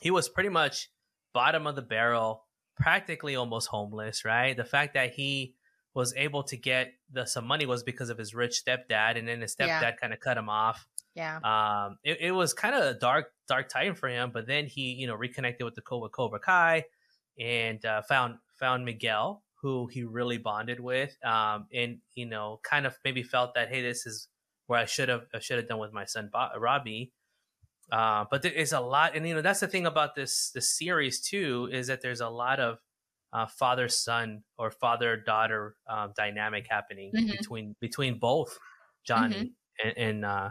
[0.00, 0.90] he was pretty much
[1.32, 2.44] bottom of the barrel,
[2.76, 4.56] practically almost homeless, right?
[4.56, 5.54] The fact that he
[5.94, 9.40] was able to get the some money was because of his rich stepdad, and then
[9.40, 9.90] his stepdad Yeah.
[9.92, 10.86] kind of cut him off.
[11.14, 14.66] Yeah, Um, it, it was kind of a dark, dark time for him, but then
[14.66, 16.84] he, you know, reconnected with the Cobra Cobra Kai
[17.38, 22.86] and uh, found found Miguel, who he really bonded with, um, and you know, kind
[22.86, 24.28] of maybe felt that hey, this is
[24.66, 27.12] where I should have I should have done with my son Bo- Robbie.
[27.92, 30.76] Uh, but there is a lot, and you know, that's the thing about this this
[30.76, 32.78] series too is that there's a lot of
[33.32, 37.30] uh, father son or father daughter um, dynamic happening Mhm.
[37.30, 38.58] between between both
[39.04, 40.50] Johnny and, and uh,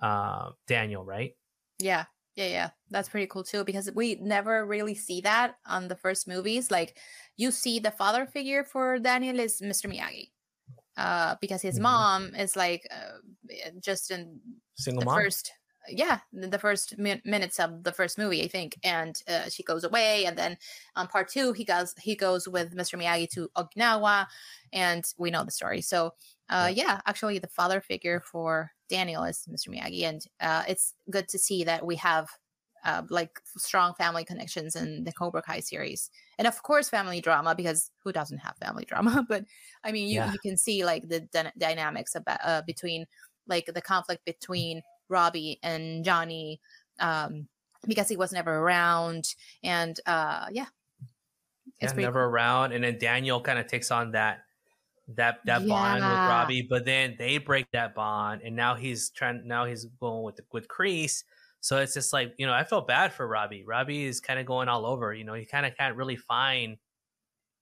[0.00, 1.36] uh, Daniel, right?
[1.78, 2.04] yeah,
[2.36, 2.70] yeah, yeah.
[2.90, 6.70] That's pretty cool too because we never really see that on the first movies.
[6.70, 6.98] Like
[7.36, 9.88] you see the father figure for Daniel is Mr.
[9.88, 10.30] Miyagi.
[10.96, 11.80] Uh, because his Mhm.
[11.80, 13.18] mom is like uh,
[13.80, 14.40] just in
[14.74, 15.22] Single the mom.
[15.22, 15.52] first
[15.88, 19.84] yeah the first min- minutes of the first movie i think and uh, she goes
[19.84, 20.58] away and then
[20.96, 24.26] on part two he goes he goes with mr miyagi to okinawa
[24.72, 26.12] and we know the story so
[26.50, 31.28] uh yeah actually the father figure for daniel is mr miyagi and uh it's good
[31.28, 32.28] to see that we have
[32.86, 37.52] uh, like strong family connections in the Cobra Kai series, and of course family drama
[37.54, 39.26] because who doesn't have family drama?
[39.28, 39.44] But
[39.82, 40.32] I mean, you, Yeah.
[40.32, 43.06] you can see like the dyna- dynamics about uh, between
[43.48, 46.60] like the conflict between Robbie and Johnny
[47.00, 47.48] um,
[47.86, 50.66] because he was never around, and uh, yeah,
[51.80, 54.45] yeah, pretty never around, and then Daniel kind of takes on that
[55.08, 59.46] that that bond with Robbie, but then they break that bond, and now he's trying.
[59.46, 61.24] Now he's going with the, with Kreese.
[61.60, 63.64] So it's just like you know, I feel bad for Robbie.
[63.64, 65.14] Robbie is kind of going all over.
[65.14, 66.78] You know, he kind of can't really find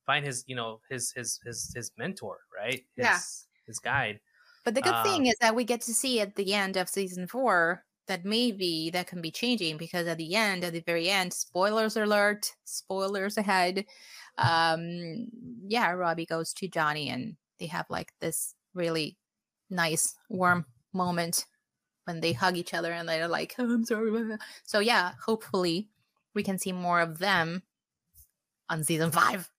[0.06, 2.84] find his you know his his his his mentor, right?
[2.96, 3.18] His, Yeah.
[3.66, 4.20] his guide.
[4.64, 6.88] But the good Um, thing is that we get to see at the end of
[6.88, 11.08] season four that maybe that can be changing because at the end, at the very
[11.08, 13.86] end, spoilers alert, spoilers ahead.
[14.38, 15.28] Um,
[15.66, 19.16] yeah, Robbie goes to Johnny and they have like this really
[19.70, 21.46] nice, warm moment
[22.04, 24.10] when they hug each other and they're like, oh, I'm sorry.
[24.10, 25.88] blah, blah." So, yeah, hopefully
[26.34, 27.62] we can see more of them
[28.68, 29.50] on season five,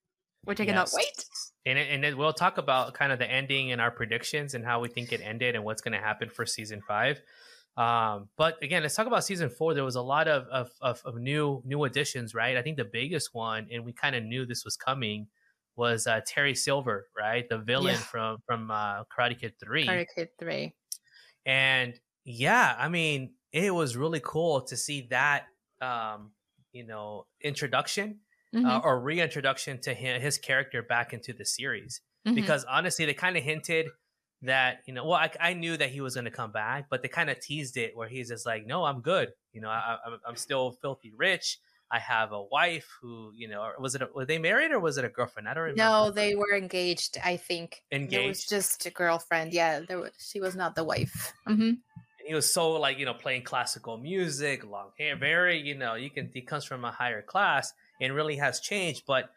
[0.44, 0.94] which I cannot Yes.
[0.94, 1.24] wait.
[1.64, 4.64] And it, and it, we'll talk about kind of the ending and our predictions and
[4.64, 7.20] how we think it ended and what's going to happen for season five.
[7.76, 9.74] Um, but again, let's talk about season four.
[9.74, 12.56] There was a lot of, of, of, of new new additions, right?
[12.56, 15.28] I think the biggest one, and we kind of knew this was coming,
[15.76, 17.46] was uh, Terry Silver, right?
[17.48, 18.02] The villain Yeah.
[18.02, 19.86] from from uh, Karate Kid Three.
[19.88, 20.74] Karate Kid 3.
[21.44, 25.46] And yeah, I mean, it was really cool to see that,
[25.80, 26.32] um,
[26.72, 28.20] you know, introduction
[28.62, 32.34] uh, Mhm, or reintroduction to him, his character back into the series mhm.
[32.34, 33.86] because honestly, they kind of hinted
[34.42, 37.02] that you know, well, I, I knew that he was going to come back, but
[37.02, 39.32] they kind of teased it where he's just like, "No, I'm good.
[39.52, 41.58] You know, I, I'm, I'm still filthy rich.
[41.90, 44.98] I have a wife who, you know, was it a, were they married or was
[44.98, 45.48] it a girlfriend?
[45.48, 45.82] I don't remember.
[45.82, 47.16] No, they were engaged.
[47.22, 48.48] I think It was engaged.
[48.50, 49.52] just a girlfriend.
[49.52, 51.32] Yeah, there was, she was not the wife.
[51.46, 51.72] hmm
[52.26, 56.10] he was so like you know playing classical music, long hair, very you know you
[56.10, 59.30] can he comes from a higher class and really has changed, but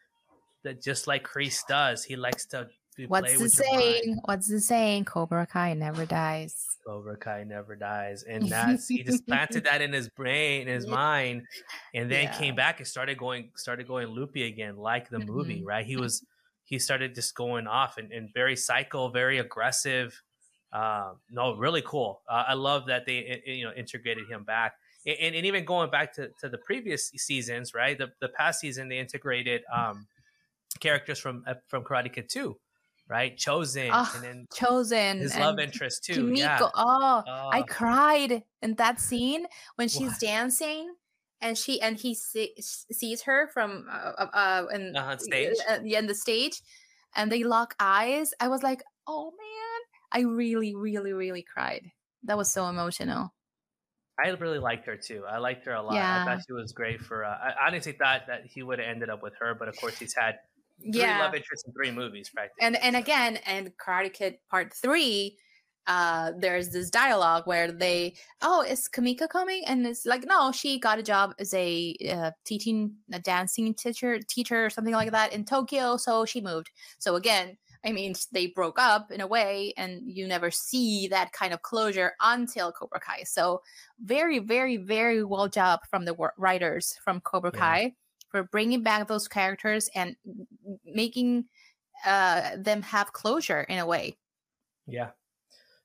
[0.63, 2.69] that just like Kreese does, he likes to.
[3.07, 4.19] What's the saying?
[4.25, 5.05] What's the saying?
[5.05, 6.77] Cobra Kai never dies.
[6.85, 10.88] Cobra Kai never dies, and that's he just planted that in his brain, in his
[10.88, 11.43] mind,
[11.93, 12.38] and then Yeah.
[12.38, 15.65] came back and started going, started going loopy again, like the movie, Mhm.
[15.65, 15.85] right?
[15.85, 16.23] He was,
[16.65, 20.21] he started just going off and, and very psycho, very aggressive.
[20.71, 22.21] Um, no, really cool.
[22.29, 24.73] Uh, I love that they you know integrated him back,
[25.05, 27.97] and, and, and even going back to, to the previous seasons, right?
[27.97, 30.07] The the past season they integrated um,
[30.79, 32.59] characters from uh, from Karate Kid Two,
[33.10, 33.36] right?
[33.38, 35.17] Chozen, Ah, and then Chozen.
[35.17, 36.30] his love interest too.
[36.30, 36.34] Kumiko.
[36.34, 36.72] Yeah.
[36.76, 37.63] Oh, I Oh.
[37.63, 40.19] cried in that scene when she's What?
[40.19, 40.96] dancing.
[41.42, 45.69] And she and he see, sees her from uh, uh, in, Uh-huh, stage.
[45.69, 46.62] uh, yeah, in the stage,
[47.15, 48.33] and they lock eyes.
[48.42, 49.81] I was like, oh man,
[50.12, 51.92] I really, really, really cried.
[52.23, 53.33] That was so emotional.
[54.23, 55.25] I really liked her too.
[55.25, 56.10] I liked her a lot.
[56.10, 57.23] I thought she was great for.
[57.23, 59.98] Uh, I honestly thought that he would have ended up with her, but of course
[59.98, 60.40] he's had
[60.94, 62.65] three Yeah, love interests in three movies, practically.
[62.65, 65.38] and and again and karate kid part three
[65.88, 68.13] uh, there's this dialogue where they,
[68.44, 69.63] oh, is Kamika coming?
[69.65, 74.19] And it's like, no, she got a job as a uh, teaching, a dancing teacher,
[74.19, 76.69] teacher or something like that in Tokyo, so she moved.
[77.00, 81.32] So again, I mean, they broke up in a way, and you never see that
[81.32, 83.23] kind of closure until Cobra Kai.
[83.23, 83.62] So
[84.04, 87.60] very, very, very well job from the writers from Cobra Yeah.
[87.60, 87.96] Kai
[88.30, 90.15] for bringing back those characters and
[90.86, 91.46] making
[92.06, 94.17] uh, them have closure in a way.
[94.88, 95.10] Yeah.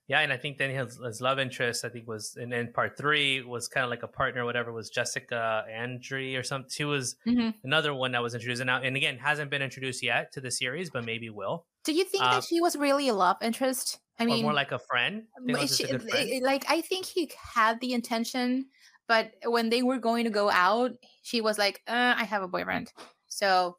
[0.07, 3.41] Yeah, and I think then his, his love interest, I think was in, part three
[3.41, 6.69] was kind of like a partner, whatever was Jessica Andre or something.
[6.71, 7.15] She was
[7.63, 10.51] another one that was introduced, and now and again hasn't been introduced yet to the
[10.51, 11.65] series, but maybe will.
[11.85, 13.99] Do you think Um, that she was really a love interest?
[14.19, 15.23] I or mean, more like a friend.
[15.37, 16.29] Think it but was just she- a friend?
[16.33, 18.67] eh, like I think he had the intention,
[19.07, 20.91] but when they were going to go out,
[21.21, 22.91] she was like, uh, "I have a boyfriend."
[23.27, 23.77] So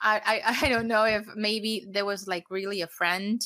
[0.00, 3.40] I, I I don't know if maybe there was like really a friend.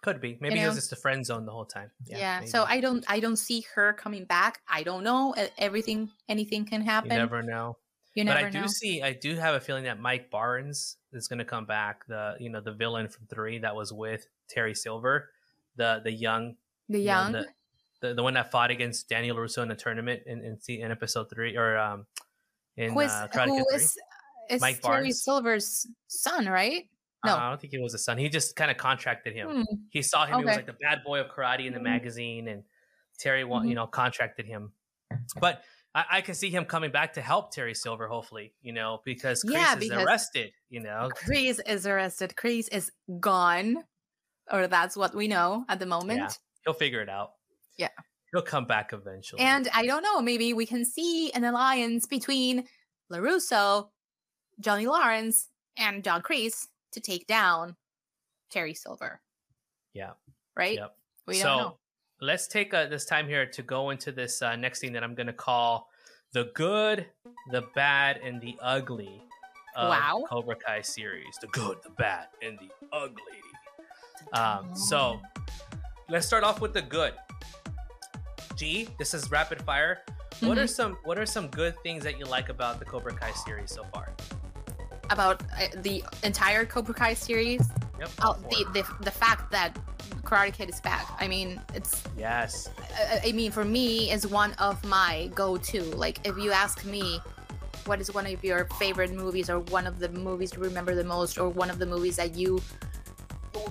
[0.00, 0.38] Could be.
[0.40, 0.68] Maybe it know?
[0.68, 1.90] was just a friend zone the whole time.
[2.06, 2.44] Yeah.
[2.44, 2.64] so.
[2.68, 4.60] I don't I don't see her coming back.
[4.68, 5.34] I don't know.
[5.58, 7.10] Everything anything can happen.
[7.10, 7.78] you never know.
[8.14, 11.28] You never but I do see, I do have a feeling that Mike Barnes is
[11.28, 12.06] going to come back.
[12.06, 15.30] The you know the villain from three that was with Terry Silver,
[15.76, 16.56] the the young
[16.88, 17.32] the you know, young.
[17.32, 17.46] the,
[18.00, 21.28] the the one that fought against Daniel Russo in the tournament in in, in episode
[21.30, 22.06] three or um
[22.76, 23.76] in who is uh, who 3.
[23.76, 23.96] is
[24.50, 25.24] is Mike Terry Barnes.
[25.24, 26.84] Silver's son, right?
[27.26, 27.32] No.
[27.32, 28.16] Uh, I don't think he was a son.
[28.16, 29.48] He just kind of contracted him.
[29.50, 29.62] Hmm.
[29.90, 30.38] He saw him.
[30.38, 31.84] He was like the bad boy of karate in the Mhm.
[31.84, 32.62] magazine, and
[33.18, 33.68] Terry, Mhm.
[33.68, 34.72] you know, contracted him.
[35.40, 39.00] But I, I can see him coming back to help Terry Silver, hopefully, you know,
[39.04, 40.52] because Kreese Yeah, is because- arrested.
[40.68, 42.34] You know, Kreese is arrested.
[42.36, 43.82] Kreese is gone,
[44.52, 46.38] or that's what we know at the moment.
[46.64, 47.32] he'll figure it out.
[47.78, 47.88] Yeah.
[48.32, 49.40] he'll come back eventually.
[49.40, 52.64] And I don't know, maybe we can see an alliance between
[53.10, 53.88] LaRusso,
[54.60, 55.48] Johnny Lawrence,
[55.78, 57.76] and John Kreese to take down
[58.50, 59.20] Terry Silver.
[59.94, 60.10] Yeah.
[60.56, 60.76] Right?
[60.76, 60.94] Yep.
[61.26, 61.78] We so don't know.
[62.20, 65.14] let's take uh, this time here to go into this uh, next thing that I'm
[65.14, 65.88] going to call
[66.32, 67.06] the good,
[67.52, 69.22] the bad, and the ugly
[69.76, 70.24] of Wow.
[70.28, 71.36] Cobra Kai series.
[71.40, 73.40] The good, the bad, and the ugly.
[74.32, 75.20] Um, so
[76.10, 77.14] let's start off with the good.
[78.58, 80.02] G, this is rapid fire.
[80.40, 80.68] What are Mhm.
[80.78, 83.84] some What are some good things that you like about the Cobra Kai series so
[83.94, 84.08] far?
[85.10, 87.62] about uh, the entire Cobra Kai series,
[87.98, 88.10] Yep.
[88.20, 89.70] oh, the, the the fact that
[90.22, 91.06] Karate Kid is back.
[91.18, 92.68] I mean, it's yes.
[92.94, 95.80] I I mean, for me, is one of my go-to.
[96.04, 97.22] Like, if you ask me,
[97.86, 101.04] what is one of your favorite movies, or one of the movies you remember the
[101.04, 102.60] most, or one of the movies that you,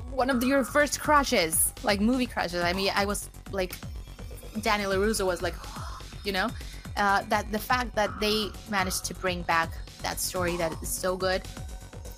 [0.10, 2.64] one of your first crushes, like movie crushes.
[2.64, 3.76] I mean, I was like,
[4.62, 5.56] Daniel Larusso was like,
[6.24, 6.50] you know,
[6.96, 9.72] uh, that the fact that they managed to bring back
[10.04, 11.42] that story that is so good,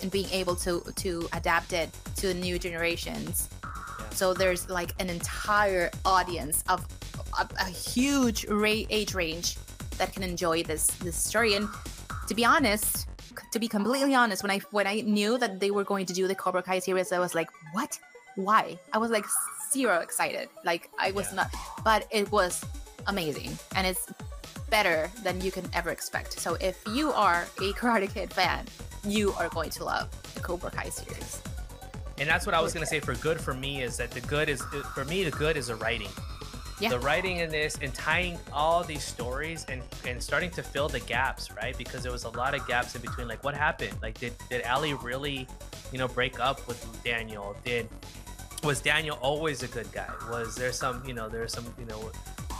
[0.02, 3.48] and being able to to adapt it to new generations.
[4.12, 6.86] So there's like an entire audience of
[7.38, 9.56] a, a huge ra- age range
[9.98, 11.54] that can enjoy this this story.
[11.54, 11.68] And
[12.28, 13.06] to be honest
[13.52, 16.28] to be completely honest when i when i knew that they were going to do
[16.28, 17.98] the cobra kai series i was like what?
[18.36, 18.78] Why?
[18.92, 19.26] I was like
[19.72, 21.36] zero excited like i was Yeah.
[21.36, 21.50] not
[21.84, 22.64] but it was
[23.06, 24.06] amazing and it's
[24.68, 28.66] better than you can ever expect so if you are a karate kid fan
[29.04, 31.42] you are going to love the cobra kai series
[32.20, 34.48] And that's what I was gonna say for good for me is that the good
[34.50, 34.60] is
[34.94, 36.12] for me the good is the writing.
[36.78, 36.90] Yeah.
[36.90, 41.00] The writing in this and tying all these stories and and starting to fill the
[41.00, 41.74] gaps, right?
[41.76, 43.26] Because there was a lot of gaps in between.
[43.26, 43.96] Like what happened?
[44.02, 45.48] Like did did Ali really,
[45.92, 47.56] you know, break up with Daniel?
[47.64, 47.88] Did
[48.62, 50.08] was Daniel always a good guy?
[50.30, 52.10] Was there some, you know, there's some, you know,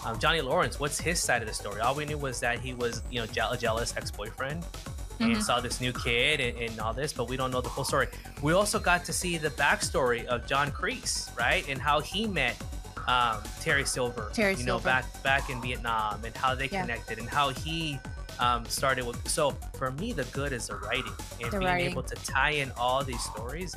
[0.05, 0.81] um, Johnny Lawrence?
[0.81, 1.81] What's his side of the story?
[1.81, 4.65] All we knew was that he was, you know, je- a jealous ex-boyfriend
[5.21, 5.43] and Mhm.
[5.43, 8.09] saw this new kid and, and all this, but we don't know the full story.
[8.41, 12.57] We also got to see the backstory of John Kreese, right, and how he met
[13.09, 14.85] um, Terry Silver, Terry you know, Silver.
[14.85, 16.83] back back in Vietnam, and how they Yeah.
[16.83, 17.99] connected, and how he
[18.39, 19.29] um, started with.
[19.29, 21.91] So for me, the good is the writing and The being writing.
[21.91, 23.75] able to tie in all these stories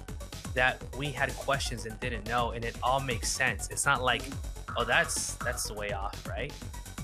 [0.53, 3.69] that we had questions and didn't know, and it all makes sense.
[3.69, 4.23] It's not like,
[4.77, 6.51] oh, that's that's the way off, right?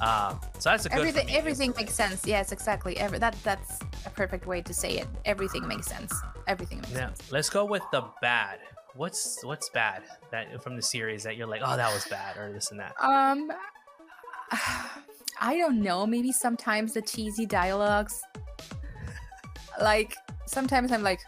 [0.02, 1.00] Um, so that's a good.
[1.00, 5.08] everything everything makes sense yes exactly Every, that that's a perfect way to say it
[5.26, 6.14] everything makes sense
[6.48, 8.60] everything makes Now, sense let's go with the bad.
[8.96, 12.54] What's what's bad that from the series that you're like, oh, that was bad, or
[12.54, 12.94] this and that.
[13.02, 13.52] um
[15.42, 18.22] i don't know maybe sometimes the cheesy dialogues
[19.82, 20.16] like
[20.48, 21.20] sometimes i'm like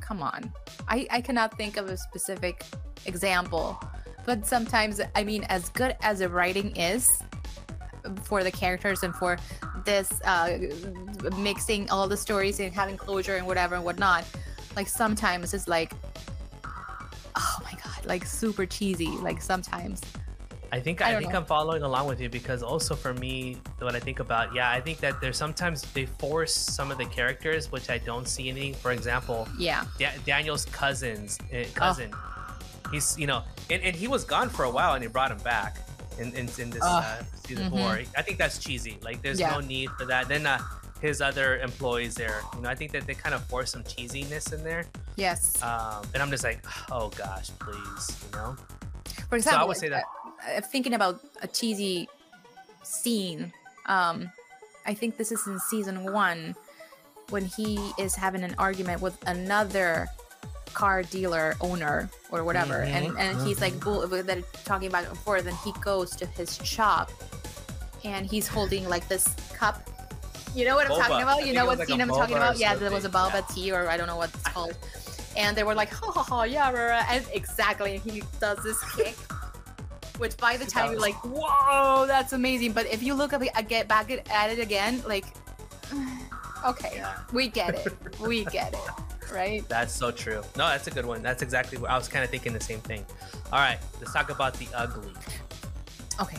[0.00, 0.52] come on
[0.90, 2.64] i i cannot think of a specific
[3.06, 3.80] example
[4.26, 7.22] but sometimes i mean as good as the writing is
[8.22, 9.38] for the characters and for
[9.84, 10.58] this uh
[11.38, 14.24] mixing all the stories and having closure and whatever and whatnot
[14.76, 15.92] like sometimes it's like
[17.36, 20.00] oh my god like super cheesy like sometimes
[20.72, 21.38] I think I, I think know.
[21.40, 24.80] I'm following along with you because also for me, what I think about, yeah, I
[24.80, 28.74] think that there's sometimes they force some of the characters, which I don't see anything.
[28.74, 29.84] For example, Yeah.
[29.98, 31.60] da- Daniel's cousins, Oh.
[31.60, 32.12] uh, cousin,
[32.92, 35.38] he's you know, and, and he was gone for a while, and they brought him
[35.38, 35.78] back
[36.18, 37.04] in in, in this Ugh.
[37.04, 37.78] uh, season Mhm.
[37.78, 37.92] four.
[38.16, 38.98] I think that's cheesy.
[39.02, 39.50] Like, there's Yeah.
[39.50, 40.28] no need for that.
[40.28, 40.58] Then uh,
[41.00, 44.52] his other employees there, you know, I think that they kind of force some cheesiness
[44.52, 44.84] in there,
[45.16, 45.60] Yes.
[45.62, 48.54] um, and I'm just like, oh gosh, please, you know.
[49.28, 50.19] For example, I would say that- uh,
[50.62, 52.08] thinking about a cheesy
[52.82, 53.52] scene,
[53.86, 54.30] um,
[54.86, 56.54] I think this is in season one
[57.30, 60.08] when he is having an argument with another
[60.72, 65.18] car dealer owner or whatever, and Mhm, and he's like bull- they're talking back and
[65.18, 67.10] forth, and he goes to his shop,
[68.04, 69.82] and he's holding like this cup.
[70.54, 71.06] You know what I'm Boba.
[71.06, 71.46] talking about?
[71.46, 72.56] You know what like scene I'm talking about?
[72.56, 73.08] Yeah, there was a.
[73.10, 74.76] Boba tea, or I don't know what it's called.
[75.36, 77.94] And they were like, ha ha ha, yeah, rah, rah," and exactly.
[77.96, 79.16] And he does this kick,
[80.20, 82.72] which by the time you're like, whoa, that's amazing.
[82.72, 85.24] But if you look up, I get back at at it again, like,
[86.66, 87.16] okay, Yeah.
[87.32, 89.66] we get it, we get it, right?
[89.68, 90.42] That's so true.
[90.56, 91.22] No, that's a good one.
[91.22, 93.04] That's exactly what I was kind of thinking the same thing.
[93.52, 95.12] All right, let's talk about the ugly.
[96.20, 96.38] Okay,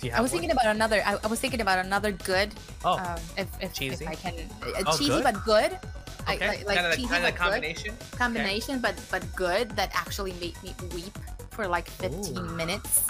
[0.00, 0.40] Do you I was one?
[0.40, 1.02] thinking about another.
[1.04, 2.54] I, I was thinking about another good.
[2.84, 4.04] Oh, Um, if if, Cheesy?
[4.04, 5.24] if I can, uh, Oh, cheesy good?
[5.24, 5.78] but good.
[6.24, 6.46] I, okay.
[6.48, 7.50] like, like kind of cheesy kind of but good.
[7.50, 7.92] combination.
[8.16, 11.18] combination, but but good that actually made me weep
[11.52, 12.42] for like 15 Ooh.
[12.56, 13.06] minutes.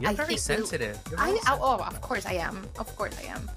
[0.00, 0.98] You're I very sensitive.
[1.10, 2.66] You're I very oh, oh, of course I am.
[2.78, 3.50] Of course I am.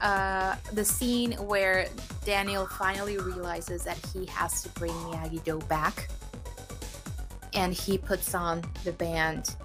[0.00, 1.88] Uh, the scene where
[2.24, 6.08] Daniel finally realizes that he has to bring Miyagi Do back,
[7.54, 9.56] and he puts on the band,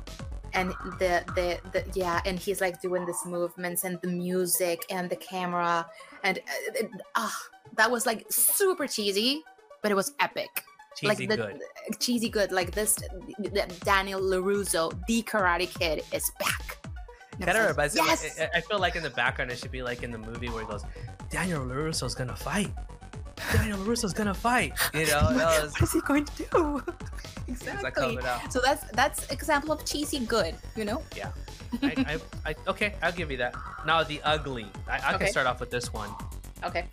[0.53, 5.07] and the, the the yeah, and he's like doing these movements and the music and
[5.07, 5.85] the camera,
[6.23, 6.39] and
[6.81, 7.39] uh, ah,
[7.75, 9.43] that was like super cheesy,
[9.83, 10.63] but it was epic
[10.95, 11.61] cheesy like the good.
[11.99, 16.77] cheesy good like this th- daniel larusso the karate kid is back
[17.37, 18.01] And Kind I of reminds me.
[18.05, 20.61] yes I, feel like in the background it should be like in the movie where
[20.63, 20.83] he goes,
[21.31, 22.69] "Daniel Larusso's gonna fight.
[23.51, 26.83] Daniel Larusso's gonna fight." You know, was what is he going to do
[27.47, 28.19] exactly
[28.53, 31.01] so that's that's example of cheesy good you know
[31.81, 31.93] I,
[32.45, 33.55] I, I, okay, I'll give you that.
[33.83, 34.67] Now the ugly.
[34.87, 35.25] I, I Okay.
[35.25, 36.11] can start off with this one.
[36.63, 36.85] okay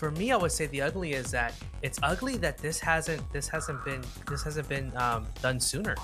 [0.00, 3.48] For me, I would say the ugly is that it's ugly that this hasn't this
[3.48, 5.94] hasn't been this hasn't been um, done sooner.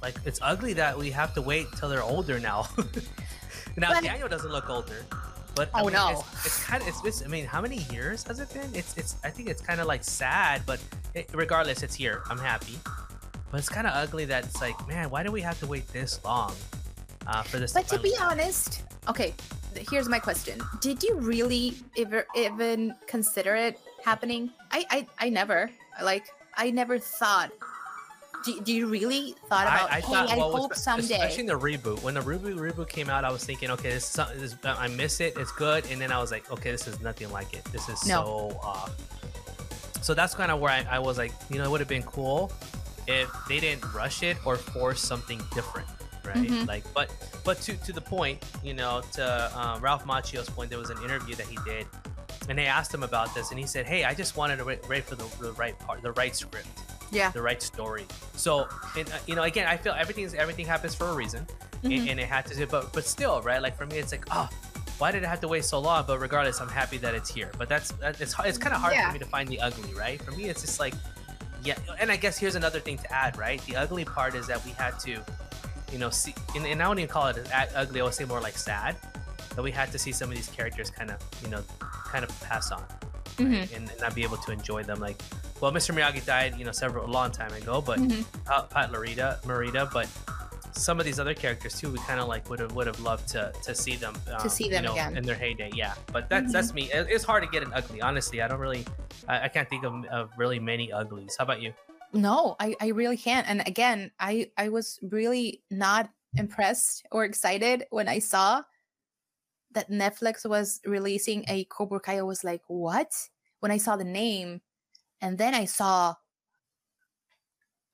[0.00, 2.68] Like it's ugly that we have to wait till they're older now.
[3.76, 5.04] now But- Daniel doesn't look older,
[5.56, 6.10] but I Oh, mean, no.
[6.20, 7.24] it's, it's kind of it's, it's.
[7.24, 8.70] I mean, how many years has it been?
[8.74, 9.16] It's it's.
[9.24, 10.80] I think it's kind of like sad, but
[11.16, 12.22] it, regardless, it's here.
[12.30, 12.78] I'm happy,
[13.50, 15.88] but it's kind of ugly that it's like, man, why do we have to wait
[15.88, 16.54] this long
[17.26, 17.72] uh, for this?
[17.72, 19.34] but to finally be honest okay
[19.90, 25.70] here's my question did you really ever even consider it happening i i, I never
[26.02, 27.50] like i never thought
[28.44, 31.40] do, do you really thought about I, I hey, thought, i well, hope someday especially
[31.40, 32.02] in the reboot.
[32.02, 35.20] When the reboot reboot came out, I was thinking, okay, this is, this, I miss
[35.20, 35.36] it.
[35.36, 37.64] It's good, and then I was like, okay, this is nothing like it.
[37.66, 38.50] This is No.
[38.52, 38.94] so off.
[40.02, 42.02] So that's kind of where I, I was like, you know, it would have been
[42.02, 42.50] cool
[43.06, 45.88] if they didn't rush it or force something different,
[46.26, 46.36] right?
[46.36, 46.66] Mhm.
[46.66, 47.10] Like, but
[47.44, 50.98] but to to the point, you know, to uh, Ralph Macchio's point, there was an
[51.02, 51.86] interview that he did,
[52.48, 54.88] and they asked him about this, and he said, hey, I just wanted to wait,
[54.88, 56.68] wait for the, the right part, the right script
[57.12, 58.06] yeah the right story.
[58.36, 61.44] So, and, uh, you know, again, I feel everything's everything happens for a reason,
[61.82, 61.98] Mhm.
[62.00, 62.54] and, and it had to.
[62.54, 63.60] do But but still, right?
[63.60, 64.48] Like for me, it's like, oh,
[64.98, 66.04] why did it have to wait so long?
[66.06, 67.50] But regardless, I'm happy that it's here.
[67.58, 69.08] But that's it's it's kind of hard Yeah.
[69.08, 70.22] for me to find the ugly, right?
[70.22, 70.94] For me, it's just like,
[71.64, 71.74] yeah.
[71.98, 73.60] And I guess here's another thing to add, right?
[73.66, 75.20] The ugly part is that we had to,
[75.92, 78.00] you know, see, and, and I wouldn't even call it a- ugly.
[78.00, 78.96] I would say more like sad
[79.56, 82.40] that we had to see some of these characters kind of, you know, kind of
[82.42, 82.84] pass on
[83.36, 83.74] Mhm.
[83.76, 85.00] and, and not be able to enjoy them.
[85.00, 85.20] Like,
[85.60, 85.94] well, Mr.
[85.94, 88.24] Miyagi died, you know, several a long time ago, but Mhm.
[88.44, 90.08] Pat, Pat Larita, Morita, but
[90.72, 93.26] some of these other characters too, we kind of like would have would have loved
[93.28, 95.16] to to see them um, see you them know, again.
[95.16, 95.70] in their heyday.
[95.74, 96.52] Yeah, but that's Mhm.
[96.52, 96.90] that's me.
[96.92, 98.00] It- It's hard to get an ugly.
[98.00, 98.86] Honestly, I don't really,
[99.28, 101.34] I, I can't think of, of really many uglies.
[101.36, 101.74] How about you?
[102.12, 107.84] No I, I really can't and again i i was really not impressed or excited
[107.90, 108.62] when i saw
[109.72, 113.12] that netflix was releasing a cobra kai i was like what
[113.60, 114.60] when i saw the name
[115.20, 116.14] and then i saw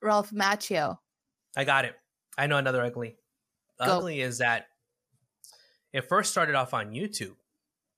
[0.01, 0.97] ralph macchio
[1.57, 1.95] I got it.
[2.37, 3.15] I know another ugly.
[3.83, 3.97] Go.
[3.97, 4.67] Ugly is that
[5.91, 7.35] it first started off on YouTube.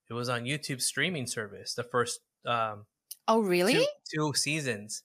[0.10, 1.74] It was on YouTube streaming service.
[1.74, 2.86] The first um,
[3.28, 5.04] oh really two, two seasons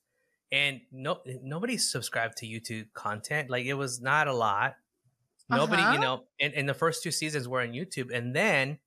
[0.54, 4.76] and no nobody subscribed to youtube content like it was not a lot
[5.50, 5.92] nobody Uh-huh.
[5.94, 8.78] you know and, and the first two seasons were on youtube and then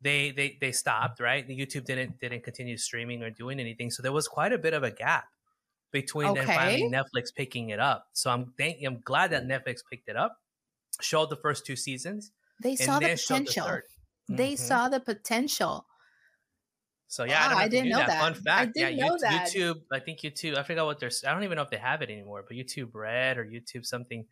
[0.00, 4.02] they they they stopped right the youtube didn't didn't continue streaming or doing anything so
[4.02, 5.24] there was quite a bit of a gap
[5.92, 6.92] between then finally Okay.
[6.92, 10.38] netflix picking it up so i'm thank i'm glad that netflix picked it up
[11.00, 12.32] showed the first two seasons.
[12.62, 13.66] They saw the potential.
[14.28, 14.62] The they mm-hmm.
[14.64, 15.86] saw the potential.
[17.12, 18.06] So yeah, wow, I, I, didn't know that.
[18.06, 18.20] that.
[18.22, 19.46] Fun fact, yeah, YouTube, that.
[19.46, 19.82] YouTube.
[19.92, 20.56] I think YouTube.
[20.56, 21.22] I forgot what there's.
[21.24, 22.42] I don't even know if they have it anymore.
[22.48, 24.24] But YouTube Red or YouTube something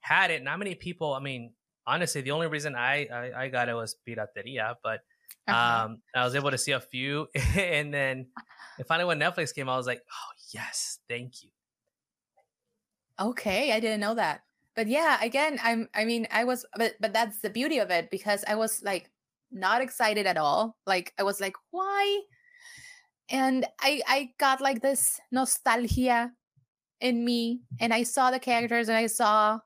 [0.00, 0.42] had it.
[0.42, 1.14] Not many people.
[1.14, 1.54] I mean,
[1.86, 5.00] honestly, the only reason I I, I got it was Pirateria, but
[5.48, 5.86] uh-huh.
[5.86, 7.26] um, I was able to see a few,
[7.56, 8.26] and then
[8.76, 11.48] and finally when Netflix came, I was like, oh yes, thank you.
[13.18, 14.42] Okay, I didn't know that.
[14.74, 15.88] But yeah, again, I'm.
[15.94, 19.10] I mean, I was, but but that's the beauty of it because I was like
[19.50, 20.76] not excited at all.
[20.86, 22.22] Like I was like, why?
[23.28, 26.32] And I I got like this nostalgia
[27.00, 29.60] in me, and I saw the characters, and I saw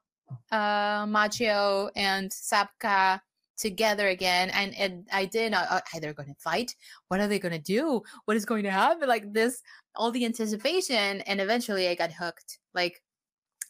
[0.52, 3.20] uh Macchio and Zabka
[3.60, 6.74] together again and and i did uh, uh are they going to fight
[7.08, 9.60] what are they to do what is going to happen like this
[9.96, 13.02] all the anticipation and eventually i got hooked like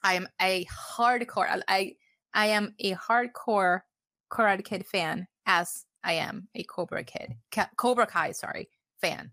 [0.04, 1.92] i am a hardcore i
[2.34, 3.80] i am a hardcore
[4.30, 7.34] karate kid fan as i am a cobra kid
[7.76, 8.68] cobra kai sorry
[9.00, 9.30] fan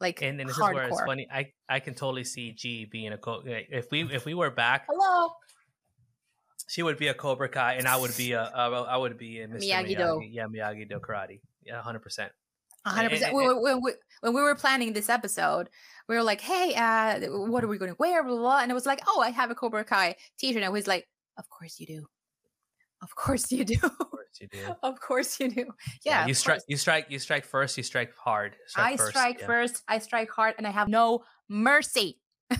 [0.00, 0.70] like and, and this hardcore.
[0.70, 3.62] is where it's funny i i can totally see g being a Cobra.
[3.70, 5.32] if we if we were back hello
[6.68, 9.40] she would be a Cobra Kai, and I would be a uh, I would be
[9.40, 9.62] a Mr.
[9.62, 10.22] Miyagi Do.
[10.30, 11.40] Yeah, Miyagi Do karate.
[11.64, 12.30] Yeah, hundred percent.
[12.86, 13.34] hundred percent.
[13.34, 15.70] When we when we were planning this episode,
[16.08, 18.58] we were like, "Hey, uh, what are we going to wear?" Blah, blah, blah.
[18.60, 21.08] And it was like, "Oh, I have a Cobra Kai T-shirt." And I was like,
[21.38, 22.06] "Of course you do.
[23.02, 23.76] Of course you do.
[23.82, 24.58] Of course you do.
[24.82, 25.64] of course you do.
[26.04, 26.22] Yeah.
[26.22, 26.62] yeah you strike.
[26.66, 27.06] You strike.
[27.08, 27.76] You strike first.
[27.76, 28.56] You strike hard.
[28.66, 29.10] Strike I first.
[29.10, 29.46] strike yeah.
[29.46, 29.82] first.
[29.88, 32.20] I strike hard, and I have no mercy.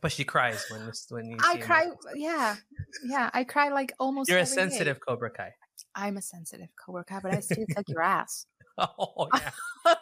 [0.00, 1.36] But she cries when when you.
[1.44, 1.88] I cry.
[2.14, 2.56] Yeah,
[3.04, 3.28] yeah.
[3.34, 4.30] I cry like almost.
[4.30, 5.02] You're a sensitive day.
[5.06, 5.52] Cobra Kai.
[5.94, 8.46] I'm a sensitive Cobra Kai, but I still kick your ass.
[8.78, 9.94] Oh yeah.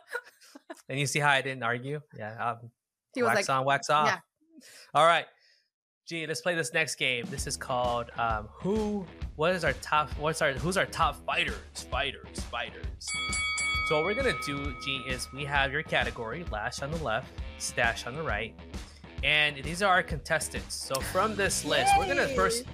[0.88, 2.00] and you see how I didn't argue?
[2.16, 2.50] Yeah.
[2.50, 2.70] Um,
[3.14, 4.06] he was wax like, on, wax off.
[4.06, 4.18] Yeah.
[4.94, 5.26] All right.
[6.08, 7.26] Gee, let's play this next game.
[7.28, 9.04] This is called um, Who?
[9.36, 10.08] What is our top?
[10.12, 10.52] What's our?
[10.52, 11.54] Who's our top fighters?
[11.90, 12.86] Fighters, fighters.
[13.88, 17.28] So what we're gonna do, G, is we have your category: Lash on the left,
[17.58, 18.54] Stash on the right,
[19.22, 20.74] and these are our contestants.
[20.74, 21.98] So from this list, Yay!
[21.98, 22.64] we're gonna first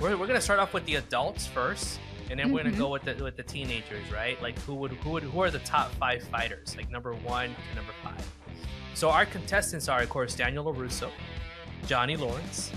[0.00, 2.00] we're, we're gonna start off with the adults first,
[2.30, 2.54] and then mm-hmm.
[2.54, 4.40] we're gonna go with the with the teenagers, right?
[4.40, 7.76] Like who would who would who are the top five fighters, like number one to
[7.76, 8.26] number five.
[8.94, 11.10] So our contestants are, of course, Daniel LaRusso,
[11.86, 12.70] Johnny Lawrence,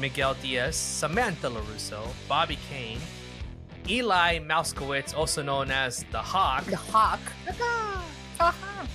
[0.00, 3.00] Miguel Diaz, Samantha LaRusso, Robby Keene,
[3.88, 6.64] Eli Moskowitz, also known as the Hawk.
[6.64, 7.20] The Hawk.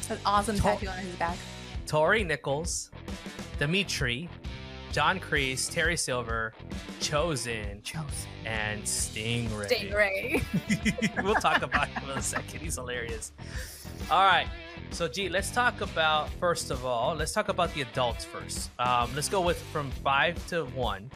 [0.09, 1.37] An awesome tattoo on his back.
[1.87, 2.91] Tori Nichols,
[3.59, 4.29] Demetri,
[4.91, 6.53] John Kreese, Terry Silver,
[6.99, 8.27] Chozen, Chozen.
[8.45, 9.67] and Stingray.
[9.67, 11.23] Stingray.
[11.23, 12.59] we'll talk about him in a second.
[12.61, 13.31] He's hilarious.
[14.11, 14.47] All right.
[14.93, 18.69] So, G, let's talk about, first of all, let's talk about the adults first.
[18.77, 21.09] Um, let's go with from five to one.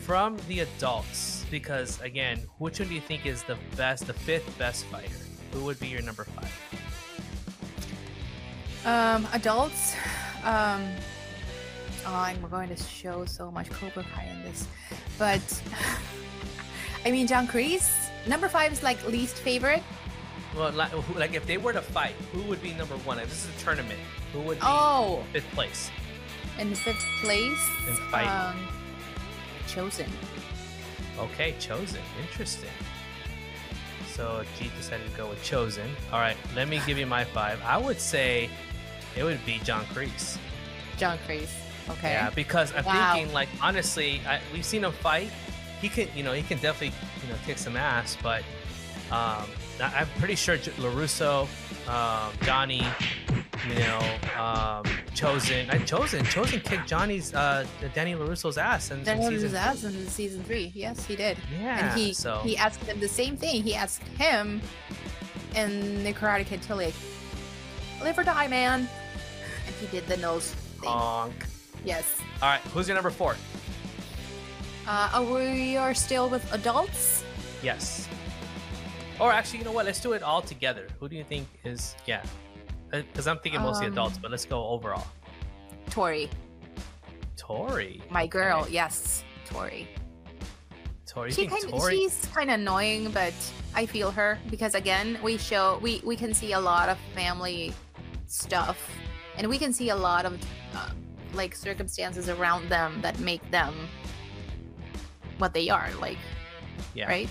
[0.00, 4.58] From the adults, because again, which one do you think is the best, the fifth
[4.58, 5.14] best fighter?
[5.52, 6.50] Who would be your number five?
[8.84, 9.94] Um, adults.
[10.42, 10.84] Um,
[12.04, 14.66] oh, I'm going to show so much Cobra Kai in this,
[15.20, 15.62] but
[17.04, 19.84] I mean, John Kreese, number five is like least favorite.
[20.56, 23.18] Well, like, like if they were to fight, who would be number one?
[23.18, 23.98] If this is a tournament,
[24.32, 25.90] who would be oh fifth place?
[26.58, 28.56] In fifth place, in fight, um,
[29.66, 30.08] Chozen.
[31.18, 32.00] Okay, Chozen.
[32.20, 32.70] Interesting.
[34.12, 35.88] So G decided to go with Chozen.
[36.12, 37.60] All right, let me give you my five.
[37.64, 38.50] I would say
[39.16, 40.36] it would be John Kreese.
[40.98, 41.54] John Kreese.
[41.88, 42.12] Okay.
[42.12, 43.14] Yeah, because I'm wow.
[43.14, 45.30] thinking like honestly, I, we've seen him fight.
[45.80, 48.16] He can, you know, he can definitely, you know, kick some ass.
[48.22, 48.42] But
[49.10, 49.46] um,
[49.80, 51.48] I'm pretty sure Larusso,
[51.88, 52.86] um, Johnny,
[53.68, 53.98] you know,
[54.36, 54.84] um,
[55.14, 60.06] Chozen, I Chozen, Chozen kicked Johnny's, uh, Danny Larusso's ass in, Danny Larusso's ass in
[60.08, 60.72] season three.
[60.74, 61.36] Yes, he did.
[61.60, 61.90] Yeah.
[61.90, 62.40] And he so.
[62.44, 63.62] he asked him the same thing.
[63.62, 64.60] He asked him
[65.54, 66.94] in the Karate Kid to like,
[68.02, 68.88] live or die, man.
[69.66, 70.90] And he did the nose thing.
[70.90, 71.46] Honk.
[71.84, 72.18] Yes.
[72.40, 72.60] All right.
[72.72, 73.36] Who's your number four?
[74.86, 77.24] Uh, we are still with adults.
[77.62, 78.08] Yes.
[79.22, 79.86] Or actually, you know what?
[79.86, 80.88] Let's do it all together.
[80.98, 82.24] Who do you think is yeah?
[82.90, 85.06] Because uh, I'm thinking mostly um, adults, but let's go overall.
[85.90, 86.28] Tori.
[87.36, 88.02] Tori.
[88.10, 88.62] My girl.
[88.62, 88.72] Okay.
[88.72, 89.86] Yes, Tori.
[91.06, 91.30] Tori.
[91.30, 91.98] She kind Tori...
[91.98, 93.32] she's kind of annoying, but
[93.76, 97.72] I feel her because again, we show we we can see a lot of family
[98.26, 98.90] stuff,
[99.36, 100.34] and we can see a lot of
[100.74, 100.90] uh,
[101.32, 103.72] like circumstances around them that make them
[105.38, 105.90] what they are.
[106.00, 106.18] Like,
[106.92, 107.28] yeah, right.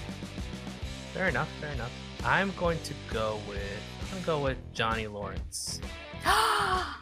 [1.14, 1.50] Fair enough.
[1.60, 1.92] Fair enough.
[2.24, 3.60] I'm going to go with
[4.04, 5.80] I'm gonna go with Johnny Lawrence.
[6.26, 6.96] my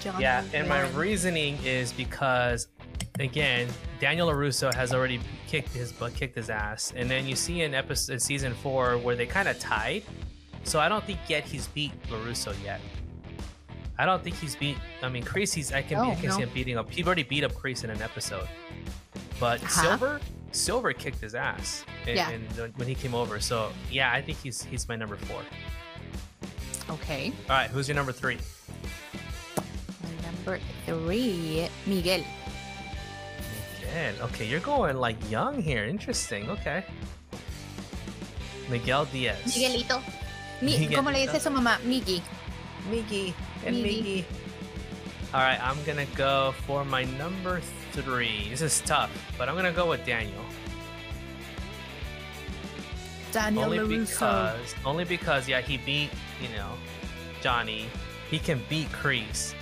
[0.00, 0.22] Johnny.
[0.22, 0.94] Yeah, and Lawrence.
[0.94, 2.68] my reasoning is because
[3.18, 3.68] again,
[4.00, 7.74] Daniel Larusso has already kicked his butt, kicked his ass, and then you see in
[7.74, 10.02] episode season four where they kind of tied.
[10.64, 12.80] So I don't think yet he's beat Larusso yet.
[13.98, 14.78] I don't think he's beat.
[15.02, 16.36] I mean, he's I can, No, I can no.
[16.36, 16.90] see him beating up.
[16.90, 18.48] He already beat up Kreese in an episode,
[19.40, 19.82] but Uh-huh.
[19.82, 20.20] Silver,
[20.52, 22.30] Silver kicked his ass in, Yeah.
[22.76, 23.40] when he came over.
[23.40, 25.42] So yeah, I think he's he's my number four.
[26.90, 27.32] Okay.
[27.48, 28.38] All right, who's your number three?
[30.22, 32.22] Number three, Miguel.
[33.80, 34.14] Miguel.
[34.26, 35.84] Okay, you're going like young here.
[35.84, 36.50] Interesting.
[36.50, 36.84] Okay.
[38.68, 39.38] Miguel Diaz.
[39.46, 40.02] Miguelito.
[40.62, 40.96] Mi- Miguelito.
[40.96, 41.78] ¿Cómo le dice su mamá?
[41.84, 42.22] Miggy.
[42.90, 43.34] Miggy
[43.66, 44.02] and Miggy.
[44.02, 44.24] Miggy.
[45.34, 47.60] All right, I'm gonna go for my number
[47.92, 48.48] three.
[48.50, 50.44] This is tough, but I'm gonna go with Daniel.
[53.32, 54.10] Daniel only LaRusso.
[54.10, 56.10] because, only because, yeah, he beat
[56.42, 56.72] you know
[57.40, 57.88] Johnny.
[58.30, 59.54] He can beat Kreese,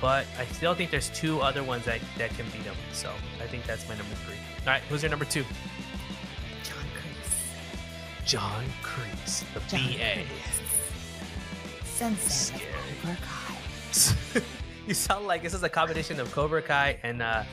[0.00, 2.76] but I still think there's two other ones that that can beat him.
[2.92, 3.10] So
[3.42, 4.36] I think that's my number three.
[4.60, 5.44] All right, who's your number two?
[6.62, 8.26] John Kreese.
[8.26, 10.22] John Kreese, the John BA.
[10.22, 10.64] Kreese.
[11.84, 12.72] Sensei Scary.
[13.00, 14.42] Cobra Kai.
[14.86, 17.44] you sound like this is a combination of Cobra Kai and uh,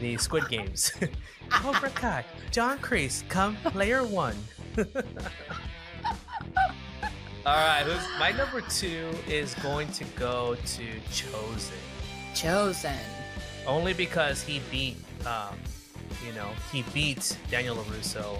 [0.00, 0.92] the Squid Games.
[1.50, 4.36] Cobra Kai, John Kreese, come player one.
[7.46, 11.72] All right, who's, my number two is going to go to Chozen,
[12.34, 12.98] Chozen.
[13.66, 14.96] only because he beat,
[15.26, 15.56] um,
[16.26, 18.38] you know, he beat Daniel Larusso.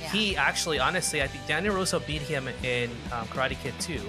[0.00, 0.08] Yeah.
[0.10, 4.00] He actually, honestly, I think Daniel Russo beat him in um, Karate Kid 2,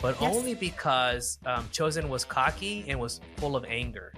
[0.00, 0.34] but Yes.
[0.36, 4.14] only because um, Chozen was cocky and was full of anger.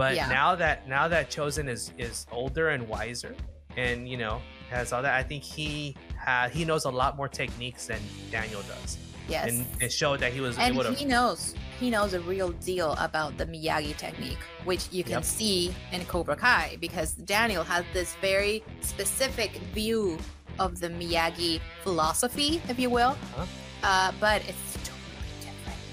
[0.00, 0.28] But Yeah.
[0.28, 3.34] now that now that Chozen is is older and wiser,
[3.76, 4.40] and you know
[4.70, 5.94] has all that, I think he
[6.24, 8.96] ha- he knows a lot more techniques than Daniel does,
[9.28, 9.44] yes.
[9.50, 13.36] and it showed that he was and he knows he knows a real deal about
[13.36, 15.24] the Miyagi technique, which you can Yep.
[15.38, 20.16] see in Cobra Kai because Daniel has this very specific view
[20.58, 23.14] of the Miyagi philosophy, if you will.
[23.36, 23.44] Uh-huh.
[23.82, 25.84] Uh, but it's totally different.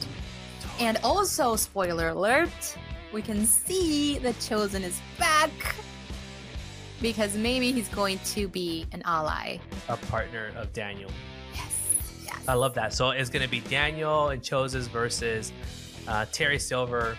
[0.80, 2.78] And also, spoiler alert,
[3.14, 5.50] we can see that Chozen is back
[7.02, 9.58] because maybe he's going to be an ally.
[9.88, 11.12] a partner of Daniel.
[11.54, 11.96] Yes.
[12.26, 12.40] Yes.
[12.48, 12.94] I love that.
[12.94, 15.52] So it's going to be Daniel and Chozen's versus
[16.08, 17.18] uh, Terry Silver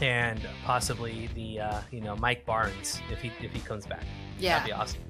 [0.00, 4.04] and possibly the uh, you know Mike Barnes if he if he comes back.
[4.38, 4.54] yeah.
[4.58, 5.00] That'd be awesome.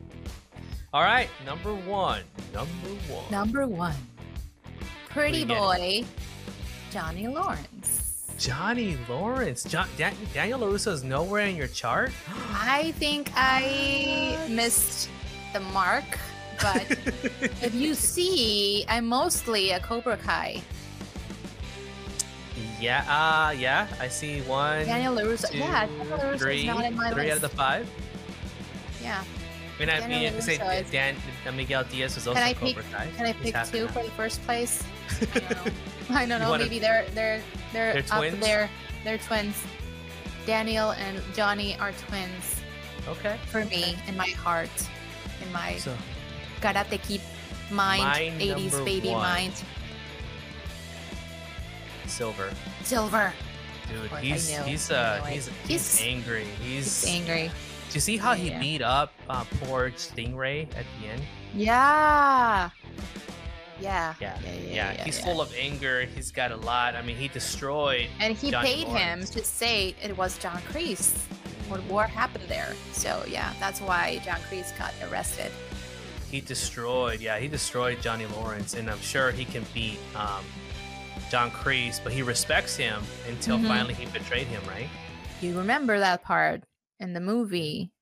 [0.94, 2.22] All right, number one.
[2.54, 3.30] Number one.
[3.30, 3.96] Number one,
[5.08, 6.04] pretty boy,
[6.90, 8.05] Johnny Lawrence.
[8.38, 9.64] Johnny Lawrence.
[9.64, 12.12] John, Dan, Daniel Larusso is nowhere in your chart.
[12.52, 15.08] I think I missed
[15.52, 16.04] the mark,
[16.60, 16.82] but
[17.62, 20.60] if you see, I'm mostly a Cobra Kai.
[22.80, 23.86] yeah, uh, yeah.
[24.00, 25.50] I see one, Daniel LaRusso.
[25.50, 27.88] two, yeah, Daniel LaRusso three, is not in my three out of the five.
[29.02, 29.24] yeah.
[29.78, 30.56] I mean, I mean, say
[30.90, 31.16] Dan,
[31.46, 33.08] uh, Miguel Diaz was also I Cobra pick- Kai.
[33.16, 34.82] Can I pick two for the first place?
[35.20, 35.72] I don't know.
[36.16, 36.56] I don't know.
[36.56, 38.40] Maybe they're they're they're, They're up twins?
[38.40, 38.70] there.
[39.04, 39.56] They're twins.
[40.46, 42.62] Daniel and Johnny are twins
[43.08, 43.36] okay.
[43.50, 44.70] for me in my heart,
[45.44, 45.94] in my So
[46.60, 47.20] Karate Kid
[47.70, 49.22] mind, My 80s baby one.
[49.22, 49.52] mind.
[52.06, 52.50] Silver.
[52.84, 53.32] Silver.
[53.88, 56.44] Dude, course, he's he's uh he's, he's He's- angry.
[56.62, 57.50] He's, He's angry.
[57.90, 58.58] Do you see how he Yeah.
[58.60, 61.22] beat up uh, poor Stingray at the end?
[61.54, 62.70] Yeah.
[63.80, 64.14] Yeah.
[64.20, 64.92] Yeah, Yeah.
[64.94, 66.02] Yeah, he's full of anger.
[66.06, 66.94] He's got a lot.
[66.96, 68.08] I mean, he destroyed.
[68.20, 69.30] And he Johnny paid Lawrence.
[69.34, 71.16] him to say it was John Kreese.
[71.68, 72.74] What war happened there?
[72.92, 75.50] So yeah, that's why John Kreese got arrested.
[76.30, 77.20] He destroyed.
[77.20, 80.44] Yeah, he destroyed Johnny Lawrence, and I'm sure he can beat um,
[81.30, 83.66] John Kreese, but he respects him until Mhm.
[83.68, 84.62] finally he betrayed him.
[84.68, 84.88] Right?
[85.40, 86.62] You remember that part
[87.00, 87.92] in the movie,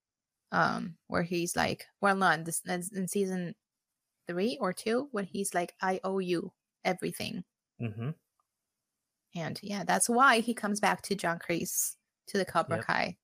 [0.52, 3.54] um, where he's like, well, not this, in in season
[4.28, 6.52] three or two, when he's like, "I owe you
[6.84, 7.44] everything,"
[7.80, 8.10] Mm-hmm.
[9.34, 11.96] and yeah, that's why he comes back to John Kreese
[12.28, 12.86] to the Cobra Yep.
[12.86, 13.16] Kai.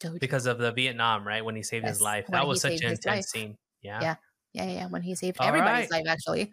[0.00, 0.20] dojo.
[0.20, 1.44] Because of the Vietnam, right?
[1.44, 3.56] When he saved his life, when that was such an intense scene.
[3.82, 4.00] Yeah.
[4.00, 4.16] Yeah.
[4.52, 6.04] yeah, yeah, when he saved All everybody's right.
[6.04, 6.52] life, actually.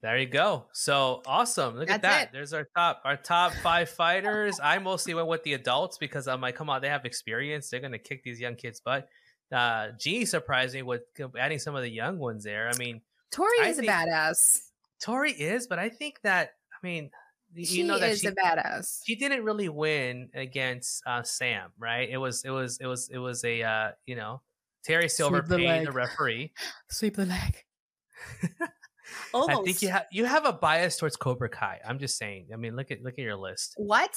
[0.00, 0.66] There you go.
[0.72, 1.76] So awesome.
[1.76, 2.28] Look at that.
[2.28, 2.28] it.
[2.32, 4.60] There's our top our top five fighters.
[4.62, 7.68] I mostly went with the adults because I'm like, come on, they have experience.
[7.68, 9.08] They're gonna kick these young kids' butt.
[9.52, 11.02] Uh G surprised me with
[11.38, 12.70] adding some of the young ones there.
[12.72, 14.58] I mean, Tori I is think- a badass.
[15.00, 17.10] Tori is, but I think that I mean
[17.56, 19.00] y- She you know that is she, a badass.
[19.06, 22.08] she didn't really win against uh Sam, right?
[22.10, 24.42] It was it was it was it was a uh you know
[24.84, 26.52] Terry Silver Sweep the paid the referee.
[26.90, 27.64] Sweep the leg.
[29.32, 29.60] Almost.
[29.60, 31.80] I think you have you have a bias towards Cobra Kai.
[31.86, 32.48] I'm just saying.
[32.52, 33.74] I mean, look at look at your list.
[33.76, 34.14] What?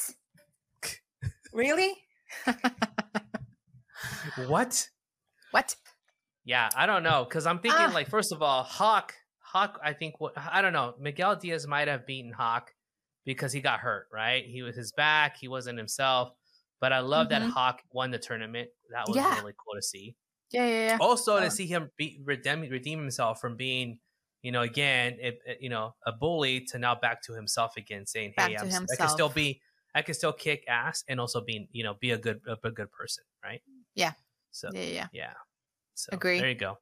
[1.54, 1.94] really?
[4.48, 4.88] what?
[5.52, 5.76] What?
[6.44, 7.92] Yeah, I don't know because I'm thinking Ah.
[7.94, 9.14] like first of all, Hawk.
[9.40, 10.96] Hawk, I think what I don't know.
[11.00, 12.74] Miguel Diaz might have beaten Hawk
[13.26, 14.08] because he got hurt.
[14.12, 15.38] Right, he was his back.
[15.38, 16.32] He wasn't himself.
[16.80, 17.52] But I love that Mhm.
[17.52, 18.70] Hawk won the tournament.
[18.92, 19.36] That was Yeah.
[19.40, 20.16] really cool to see.
[20.50, 20.98] Yeah, yeah, yeah.
[21.00, 24.00] Also, Uh, to see him be, redeem redeem himself from being,
[24.42, 28.06] you know, again, it, it- you know, a bully to now back to himself again,
[28.08, 29.62] saying, Back "Hey, I'm, I can still be,
[29.94, 32.72] I can still kick ass, and also being, you know, be a good, a, a
[32.72, 33.62] good person, right?"
[33.94, 34.14] Yeah.
[34.52, 35.34] So Yeah, yeah, yeah.
[35.96, 36.40] So Agree.
[36.40, 36.78] There you go.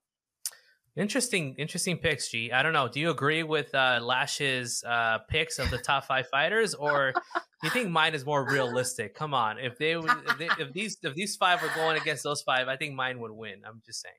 [0.96, 2.52] Interesting, interesting picks, G.
[2.52, 2.88] I don't know.
[2.90, 7.40] Do you agree with uh, Lash's uh, picks of the top five fighters, or do
[7.64, 9.16] you think mine is more realistic?
[9.16, 12.24] Come on, if they, would- if, they, if these if these five were going against
[12.24, 13.62] those five, I think mine would win.
[13.66, 14.16] I'm just saying.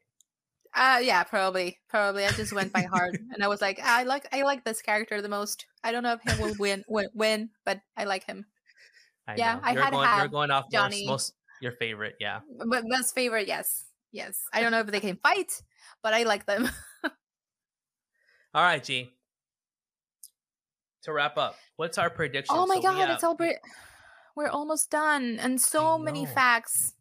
[0.73, 1.81] Uh yeah, probably.
[1.89, 2.25] Probably.
[2.25, 5.21] I just went by heart and I was like, I like I like this character
[5.21, 5.67] the most.
[5.83, 8.47] I don't know if he will win win, win but I like him.
[9.27, 9.61] I Yeah, know.
[9.65, 11.05] I you're had going, You're have going off Johnny.
[11.05, 12.41] most, most your favorite, yeah.
[12.67, 13.85] But best favorite, yes.
[14.13, 14.43] Yes.
[14.53, 15.63] I don't know if they can fight,
[16.03, 16.69] but I like them.
[18.55, 19.11] All right, G.
[21.05, 22.55] To wrap up, what's our prediction?
[22.59, 23.37] Oh my So god, it's all
[24.37, 25.39] we're almost done.
[25.41, 26.95] And so many facts.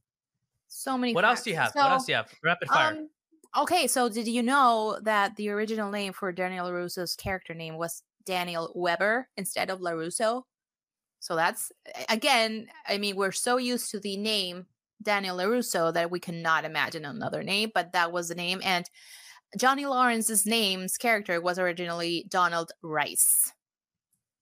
[0.68, 1.74] So many What else do you have?
[1.74, 1.76] facts.
[1.76, 2.32] what else do you have?
[2.44, 2.92] Rapid fire.
[2.94, 3.10] Um,
[3.58, 8.04] okay, so did you know that the original name for Daniel LaRusso's character name was
[8.26, 10.44] Daniel Weber instead of LaRusso?
[11.20, 11.72] So that's
[12.08, 14.66] again, I mean, we're so used to the name
[15.02, 18.62] Daniel LaRusso that we cannot imagine another name, but that was the name.
[18.64, 18.90] And
[19.58, 23.52] Johnny Lawrence's name's character was originally Donald Rice.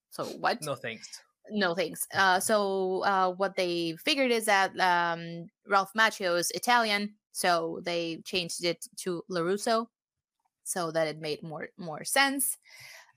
[0.10, 0.62] So what?
[0.64, 1.22] no thanks.
[1.52, 2.08] no thanks.
[2.14, 8.22] Uh, so uh, what they figured is that um, Ralph Macchio is Italian, so they
[8.26, 9.88] changed it to Larusso,
[10.64, 12.58] so that it made more more sense.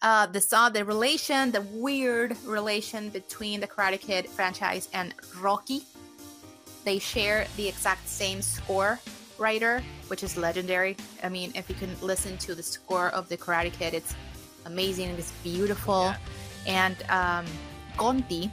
[0.02, 5.82] Uh, the saw the relation, the weird relation between the Karate Kid franchise and Rocky.
[6.84, 8.98] They share the exact same score
[9.36, 10.96] writer, which is legendary.
[11.22, 14.14] I mean, if you can listen to the score of the Karate Kid, it's
[14.64, 15.10] amazing.
[15.10, 16.16] It's beautiful Yeah.
[16.66, 17.44] and um,
[17.98, 18.50] Conti,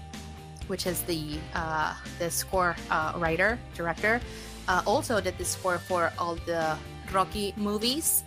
[0.67, 4.19] which is the uh, the score uh, writer director,
[4.67, 6.75] uh, also did the score for all the
[7.13, 8.23] Rocky movies.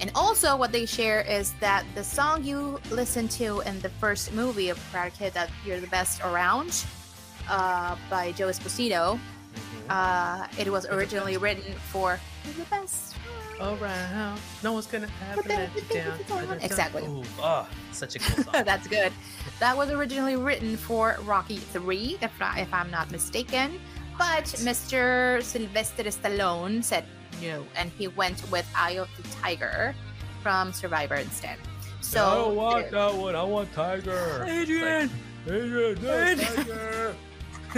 [0.00, 4.32] And also, what they share is that the song you listen to in the first
[4.32, 6.84] movie of Karate Kid, that "You're the Best Around,"
[7.48, 9.18] uh, by Joe Esposito,
[9.54, 9.88] Mhm.
[9.88, 13.14] uh, it was originally written for "You're the Best."
[13.58, 16.60] Around, no one's gonna ever let you down.
[16.60, 17.02] Exactly.
[17.04, 18.64] Ooh, oh, such a cool song.
[18.68, 19.12] That's good.
[19.60, 23.80] That was originally written for Rocky 3, if, I, if I'm not mistaken.
[24.18, 25.42] But Mr.
[25.42, 27.06] Sylvester Stallone said
[27.42, 29.94] no, and he went with Eye of the Tiger
[30.42, 31.58] from Survivor instead.
[32.00, 33.34] So, I don't want there- that one.
[33.36, 34.44] I want Tiger.
[34.48, 35.10] Adrian!
[35.46, 36.54] Adrian, no, Adrian.
[36.54, 37.14] Tiger.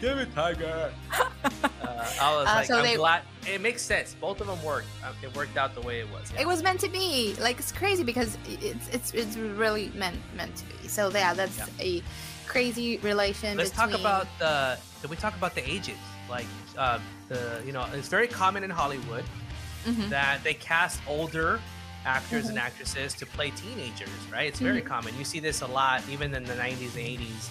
[0.00, 0.92] Give it Tiger.
[1.12, 1.28] Uh,
[1.82, 3.22] I was Uh, like, so I'm they- glad.
[3.46, 4.14] It makes sense.
[4.20, 4.86] Both of them worked.
[5.04, 6.32] Um, It worked out the way it was.
[6.32, 6.40] yeah.
[6.42, 7.34] it was meant to be.
[7.38, 10.88] Like it's crazy because it's it's it's really meant meant to be.
[10.88, 11.66] So yeah, that's Yeah.
[11.80, 12.02] a
[12.46, 13.56] crazy relation.
[13.58, 13.90] Let's between...
[13.90, 14.78] talk about the.
[15.02, 15.96] Did we talk about the ages?
[16.30, 16.46] Like,
[16.78, 16.98] uh,
[17.30, 19.24] the you know, it's very common in Hollywood
[19.86, 20.10] Mhm.
[20.10, 21.58] that they cast older
[22.04, 24.46] actors and actresses to play teenagers, right?
[24.48, 24.86] It's very Mhm.
[24.86, 25.16] common.
[25.18, 27.48] You see this a lot, even in the 90s and 80s.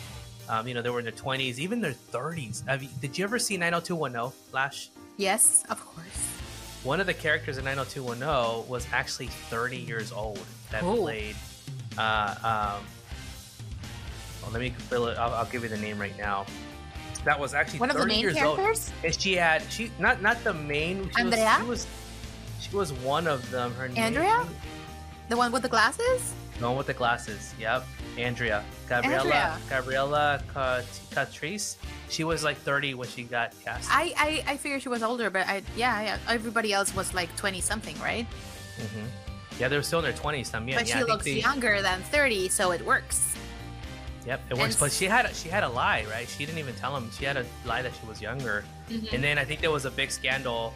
[0.47, 2.63] Um, you know, they were in their 20s, even their 30s.
[2.67, 4.89] Have you, did you ever see 90210 Flash?
[5.17, 6.27] Yes, of course.
[6.83, 10.39] One of the characters in 90210 was actually 30 years old
[10.71, 10.97] that Oh.
[10.97, 11.35] played.
[11.97, 12.35] Uh,
[12.79, 12.85] um,
[14.41, 15.17] well, let me fill it.
[15.17, 16.45] I'll, I'll give you the name right now.
[17.25, 18.57] That was actually One of 30 the main years old.
[18.57, 18.91] characters.
[19.03, 21.09] And she had she not not the main.
[21.15, 21.61] She Andrea?
[21.65, 21.87] Was, she was
[22.69, 23.73] she was one of them.
[23.75, 24.37] Her Andrea?
[24.43, 24.55] name.
[25.29, 26.33] The one with the glasses?
[26.59, 27.53] The one with the glasses.
[27.59, 27.85] Yep,
[28.17, 28.63] Andrea.
[28.87, 29.17] Gabriella.
[29.23, 29.57] Andrea.
[29.69, 31.77] Gabriella Cat- Catrice.
[32.09, 33.87] She was like 30 when she got cast.
[33.91, 37.29] I, I I figured she was older, but I yeah, yeah everybody else was like
[37.37, 38.25] twenty something, right?
[38.77, 39.05] hmm
[39.59, 40.49] Yeah, they were still in their 20s.
[40.51, 40.75] También.
[40.75, 43.35] but yeah, she I looks they- younger than thirty, so it works.
[44.25, 44.73] Yep, it works.
[44.75, 46.27] And But she had a, she had a lie, right?
[46.27, 47.09] She didn't even tell him.
[47.11, 48.63] She had a lie that she was younger.
[48.89, 49.13] Mhm.
[49.13, 50.73] And then I think there was a big scandal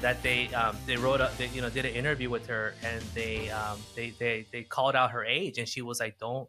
[0.00, 3.02] that they um, they wrote up, they, you know, did an interview with her, and
[3.14, 6.48] they um, they they they called out her age, and she was like, "Don't,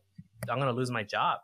[0.50, 1.39] I'm gonna lose my job."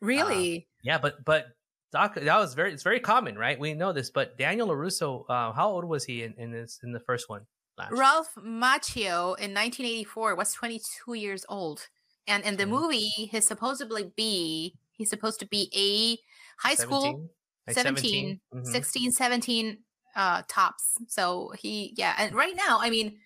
[0.00, 0.66] Really?
[0.82, 1.48] Yeah, but but
[1.92, 3.58] Doc, that was very it's very common, right?
[3.58, 6.92] We know this, but Daniel Larusso, uh, how old was he in, in this in
[6.92, 7.42] the first one?
[7.78, 7.92] Last?
[7.92, 11.88] Ralph Macchio in 1984 was 22 years old,
[12.30, 12.70] and in the Mhm.
[12.76, 16.18] movie, he's supposedly be he's supposed to be a
[16.66, 17.30] high school 17?
[17.66, 18.40] Like 17, 17?
[18.54, 18.62] Mhm.
[18.62, 19.84] 16, 17
[20.16, 20.98] uh, tops.
[21.08, 22.14] So he, yeah.
[22.18, 23.20] And right now, I mean,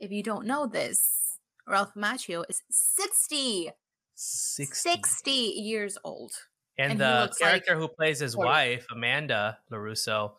[0.00, 1.38] if you don't know this,
[1.68, 3.70] Ralph Macchio is 60,
[4.14, 4.92] 60.
[4.92, 6.32] 60 years old.
[6.78, 8.36] And, and the looks like character who plays his 40.
[8.36, 10.36] wife, Amanda Larusso,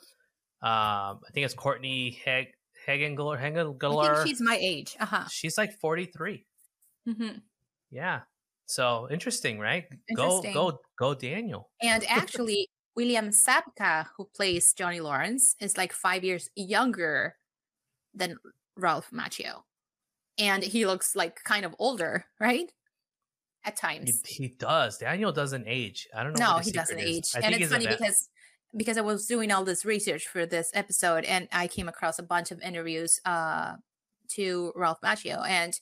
[0.61, 2.53] Um, I think it's Courtney Heg
[2.88, 3.38] Hegengler.
[3.38, 3.99] I Hegengler.
[3.99, 4.95] think she's my age.
[4.99, 5.30] Uh huh.
[5.30, 6.45] She's like 43.
[7.05, 7.39] hmm
[7.92, 8.22] Yeah.
[8.66, 9.86] So interesting, right?
[10.10, 10.54] Interesting.
[10.54, 11.70] Go, go, go, Daniel.
[11.82, 17.36] And actually, William Zabka, who plays Johnny Lawrence, is like five years younger
[18.14, 18.38] than
[18.76, 19.62] Ralph Macchio.
[20.38, 22.72] And he looks like kind of older, right?
[23.66, 24.22] At times.
[24.26, 24.98] he does.
[24.98, 26.08] Daniel doesn't age.
[26.16, 26.54] I don't know.
[26.54, 27.26] No, he doesn't age.
[27.36, 27.98] And it's funny vet.
[27.98, 28.30] because
[28.76, 32.24] because I was doing all this research for this episode and I came across a
[32.24, 33.74] bunch of interviews uh
[34.30, 35.78] to Ralph Macchio and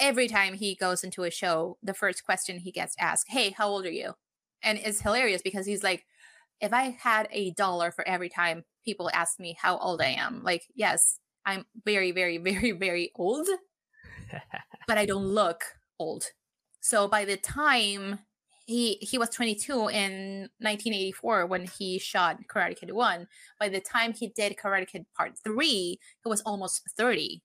[0.00, 3.68] every time he goes into a show, the first question he gets asked, "Hey, how
[3.68, 4.14] old are you?"
[4.62, 6.06] And it's hilarious because he's like,
[6.60, 10.42] "If I had a dollar for every time people ask me how old I am,
[10.42, 13.46] like, yes, I'm very, very, very, very old,
[14.88, 15.62] but I don't look
[15.98, 16.24] old."
[16.80, 18.20] So by the time
[18.66, 23.26] he he was 22 in 1984 when he shot Karate Kid 1.
[23.58, 27.42] By the time he did Karate Kid Part 3, he was almost 30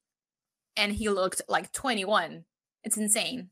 [0.77, 2.45] and he looked like 21.
[2.83, 3.49] It's insane.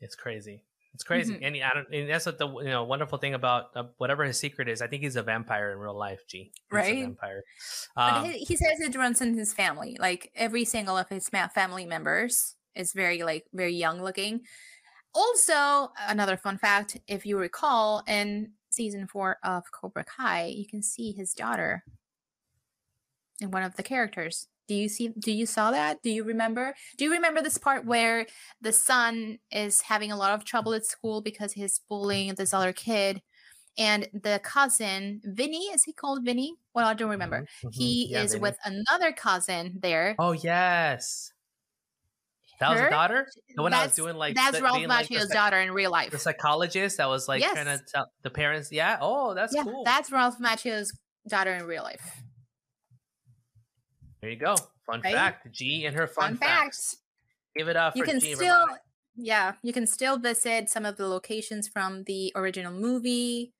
[0.00, 0.64] It's crazy.
[0.94, 1.38] It's crazy, Mhm.
[1.42, 4.38] and, I don't, and that's what the you know wonderful thing about uh, whatever his
[4.38, 4.80] secret is.
[4.82, 6.26] I think he's a vampire in real life.
[6.26, 7.02] G, He's a Right?
[7.04, 7.42] vampire.
[7.94, 9.96] But Um, he, he says it runs in his family.
[10.00, 14.40] Like every single of his ma- family members is very like very young looking.
[15.14, 20.82] Also, another fun fact, if you recall, in season four of Cobra Kai, you can
[20.82, 21.84] see his daughter
[23.40, 24.48] in one of the characters.
[24.68, 25.08] Do you see?
[25.18, 26.02] Do you saw that?
[26.02, 26.74] Do you remember?
[26.98, 28.26] Do you remember this part where
[28.60, 32.72] the son is having a lot of trouble at school because he's bullying this other
[32.74, 33.22] kid,
[33.78, 36.54] and the cousin Vinny is he called Vinny?
[36.74, 37.74] Well, I don't remember mhm, mhm.
[37.74, 38.42] he Yeah, is Vinny.
[38.42, 40.14] with another cousin there.
[40.18, 41.32] Oh yes,
[42.60, 42.88] that was Her?
[42.88, 43.26] a daughter.
[43.56, 45.58] The one I was That's- doing like That's the- Ralph being, like, Macchio's psych- daughter
[45.60, 46.10] in real life.
[46.10, 47.52] The psychologist that was like Yes.
[47.54, 48.70] trying to tell the parents.
[48.70, 48.98] Yeah.
[49.00, 49.82] Oh, that's yeah, cool.
[49.84, 50.92] that's Ralph Macchio's
[51.26, 52.22] daughter in real life.
[54.20, 54.54] There you go.
[54.86, 55.14] Fun Right?
[55.14, 55.50] fact.
[55.52, 56.94] G and her fun, Fun facts.
[56.94, 57.02] fact.
[57.56, 58.66] Give it up You for can G still,
[59.16, 63.52] yeah, you can still visit some of the locations from the original movie.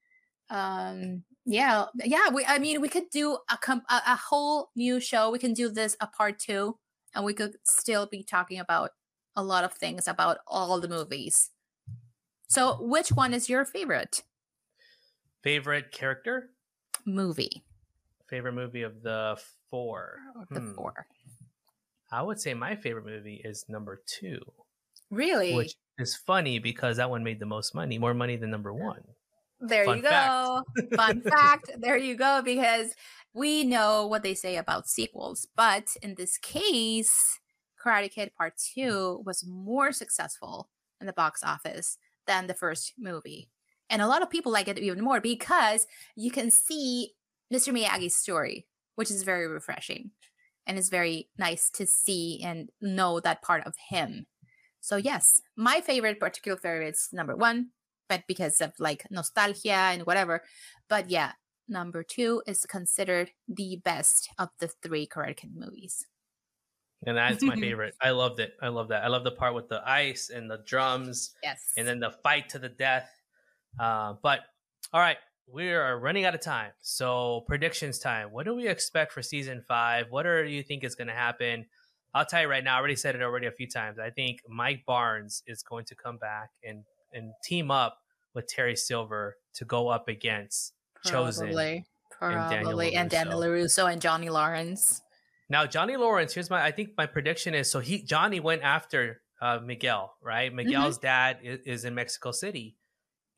[0.51, 2.29] Um, yeah, yeah.
[2.33, 5.31] We, I mean, we could do a com- a, a whole new show.
[5.31, 6.79] We can do this a part two,
[7.15, 8.91] and we could still be talking about
[9.37, 11.51] a lot of things about all the movies.
[12.49, 14.23] So, which one is your favorite
[15.43, 16.51] favorite character.
[17.07, 17.63] movie?
[18.29, 19.39] Favorite movie of the
[19.71, 20.19] four.
[20.51, 20.75] The Hmm.
[20.75, 21.07] four.
[22.11, 24.41] I would say my favorite movie is number two,
[25.11, 25.55] Really?
[25.55, 29.03] which is funny because that one made the most money, more money than number one.
[29.61, 30.62] there fun you go.
[30.97, 31.71] Fun fact.
[31.79, 32.41] There you go.
[32.45, 32.95] Because
[33.35, 37.41] we know what they say about sequels, but in this case,
[37.85, 43.51] Karate Kid Part Two was more successful in the box office than the first movie,
[43.91, 47.14] and a lot of people like it even more because you can see
[47.53, 47.73] Mr.
[47.73, 48.66] Miyagi's story,
[48.99, 50.11] which is very refreshing,
[50.66, 54.26] and it's very nice to see and know that part of him.
[54.80, 57.68] So yes, my favorite particular favorite is number one,
[58.09, 60.42] but because of like nostalgia and whatever.
[60.88, 61.32] But yeah,
[61.68, 66.05] number two is considered the best of the three Karate Kid movies.
[67.07, 67.94] And that's my favorite.
[68.03, 68.55] I loved it.
[68.61, 69.05] I love that.
[69.05, 71.62] I love the part with the ice and the drums Yes.
[71.76, 73.09] and then the fight to the death.
[73.78, 74.40] Uh, but
[74.92, 75.18] all right,
[75.53, 76.72] we are running out of time.
[76.80, 78.32] So predictions time.
[78.32, 80.07] What do we expect for season five?
[80.11, 81.66] What do you think is going to happen?
[82.14, 82.76] I'll tell you right now.
[82.76, 83.99] I already said it already a few times.
[83.99, 87.99] I think Mike Barnes is going to come back and and team up
[88.34, 90.74] with Terry Silver to go up against
[91.07, 91.38] Chozen.
[91.38, 91.86] Probably.
[92.20, 92.94] and Daniel Probably.
[92.94, 95.01] And Daniel LaRusso and Johnny Lawrence.
[95.49, 99.22] Now Johnny Lawrence, here's my I think my prediction is so he Johnny went after
[99.40, 100.53] uh, Miguel, right?
[100.53, 102.76] Miguel's dad is, is in Mexico City,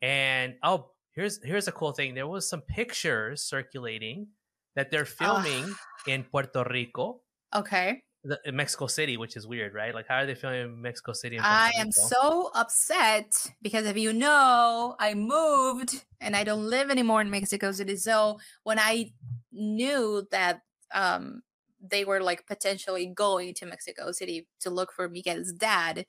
[0.01, 0.91] and oh,
[1.21, 2.15] here's here's a cool thing.
[2.15, 4.29] There was some pictures circulating
[4.75, 5.75] that they're filming
[6.07, 7.21] in Puerto Rico,
[7.55, 8.03] Okay.
[8.25, 9.95] the, in Mexico City, which is weird, right?
[9.95, 11.39] Like how are they filming in Mexico City?
[11.39, 17.21] I am so upset because if you know, I moved and I don't live anymore
[17.21, 17.97] in Mexico City.
[17.97, 19.13] So when I
[19.53, 20.63] knew that
[20.95, 21.43] um
[21.83, 26.07] they were like potentially going to Mexico City to look for Miguel's dad,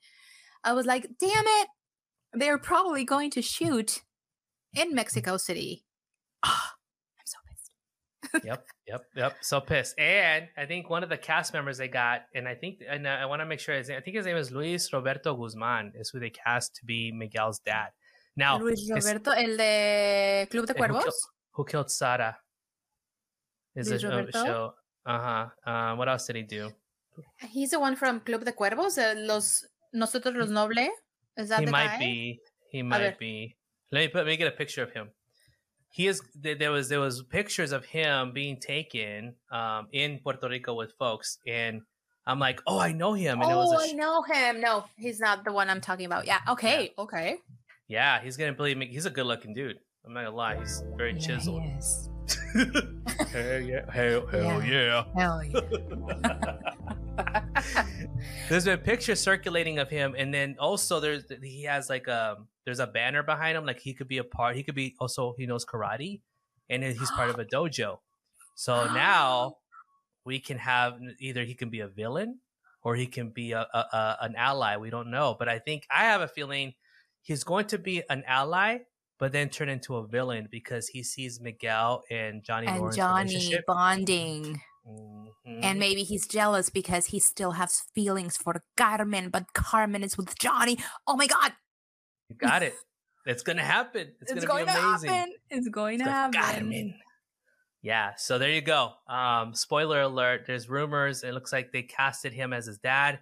[0.64, 1.68] I was like, damn it,
[2.32, 4.02] they're probably going to shoot
[4.74, 5.84] in Mexico City.
[6.42, 6.74] Ah,
[7.18, 8.44] I'm so pissed.
[8.44, 9.36] yep, yep, yep.
[9.42, 9.94] So pissed.
[9.98, 13.26] And I think one of the cast members they got, and I think, and I
[13.26, 16.10] want to make sure his name, I think his name is Luis Roberto Guzman, is
[16.10, 17.88] who they cast to be Miguel's dad.
[18.36, 21.14] Now, Luis Roberto, el de Club de Eh, who killed- Cuervos.
[21.54, 22.38] Who killed Sara?
[23.76, 24.44] Is Luis a, a Roberto?
[24.44, 24.74] show.
[25.04, 25.70] Uh huh.
[25.70, 26.70] Uh, what else did he do?
[27.50, 30.88] He's the one from Club de Cuervos, uh, los nosotros los nobles.
[31.36, 31.98] Is that he the might guy?
[31.98, 32.40] be.
[32.70, 33.56] He might be.
[33.92, 34.18] Let me put.
[34.18, 35.10] Let me get a picture of him.
[35.90, 40.74] he is there was there was pictures of him being taken um, in Puerto Rico
[40.74, 41.82] with folks, and
[42.26, 44.60] I'm like, oh, I know him, and oh, it was I sh- know him.
[44.60, 46.26] No, he's not the one I'm talking about.
[46.26, 46.40] Yeah.
[46.48, 46.92] Okay.
[46.96, 47.36] Okay.
[47.88, 48.86] yeah, he's gonna believe me.
[48.86, 49.78] He's a good looking dude.
[50.06, 51.62] I'm not gonna lie, he's very chiseled.
[51.64, 52.08] Yes.
[53.32, 55.04] hell yeah, hell, hell yeah.
[55.16, 55.60] Hell yeah.
[58.48, 62.80] there's been pictures circulating of him, and then also there's he has like a there's
[62.80, 64.56] a banner behind him, like he could be a part.
[64.56, 66.20] He could be also he knows karate,
[66.68, 67.98] and he's part of a dojo.
[68.54, 69.56] So now
[70.24, 72.40] we can have either he can be a villain
[72.84, 74.76] or he can be a, a, a an ally.
[74.76, 76.74] We don't know, but I think I have a feeling
[77.22, 78.78] he's going to be an ally,
[79.22, 83.56] but then turn into a villain because he sees Miguel and Johnny and Lawrence Johnny
[83.68, 84.60] bonding.
[84.84, 85.60] Mhm.
[85.62, 90.36] And maybe he's jealous because he still has feelings for Carmen, but Carmen is with
[90.40, 90.76] Johnny.
[91.06, 91.52] Oh my god.
[92.30, 92.74] You got it.
[93.24, 94.12] It's gonna happen.
[94.20, 95.08] It's, gonna going be amazing.
[95.10, 95.34] to happen.
[95.50, 96.40] It's going to With happen.
[96.40, 96.94] Carmen.
[97.80, 98.94] Yeah, so there you go.
[99.08, 101.22] Um, spoiler alert: There's rumors.
[101.22, 103.20] It looks like they casted him as his dad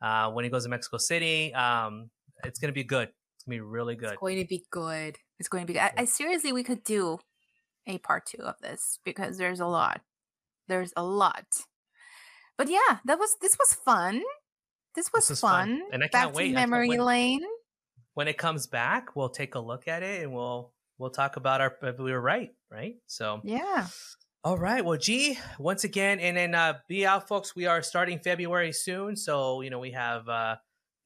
[0.00, 1.52] uh, when he goes to Mexico City.
[1.52, 2.08] Um,
[2.42, 3.10] it's gonna be good.
[3.34, 4.12] It's gonna be really good.
[4.12, 5.18] It's going to be good.
[5.42, 5.80] It's going to be.
[5.80, 7.18] I, I seriously, we could do
[7.84, 10.00] a part two of this because there's a lot.
[10.68, 11.46] There's a lot.
[12.56, 14.22] But yeah, that was this was fun.
[14.94, 15.80] This was, was fun.
[15.80, 16.54] fun, and I Back can't to wait.
[16.54, 17.00] Can't memory wait.
[17.00, 17.40] lane.
[18.14, 21.60] When it comes back, we'll take a look at it and we'll we'll talk about
[21.60, 22.94] our if we were right, right?
[23.08, 23.88] So Yeah.
[24.44, 24.84] All right.
[24.84, 27.56] Well, G, once again, and then uh, be out, folks.
[27.56, 30.54] We are starting February soon, so you know we have uh,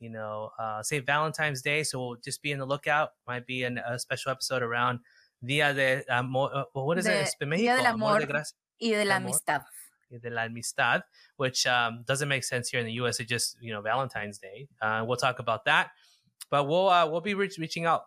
[0.01, 1.05] you know uh, St.
[1.05, 3.11] Valentine's Day, so we'll just be in the lookout.
[3.26, 5.01] Might be an, a special episode around
[5.44, 6.51] Dia de Amor.
[6.55, 7.34] Uh, well, what is De- it?
[7.40, 8.26] Mexico, Dia del Amor de Amor.
[8.26, 9.30] Gracia Y de la Amor.
[9.30, 9.62] amistad.
[10.11, 11.03] y de la amistad,
[11.36, 13.18] which um, doesn't make sense here in the U.S.
[13.20, 14.68] It's just you know Valentine's Day.
[14.80, 15.90] Uh, we'll talk about that,
[16.51, 18.05] but we'll uh, we'll be reach- reaching out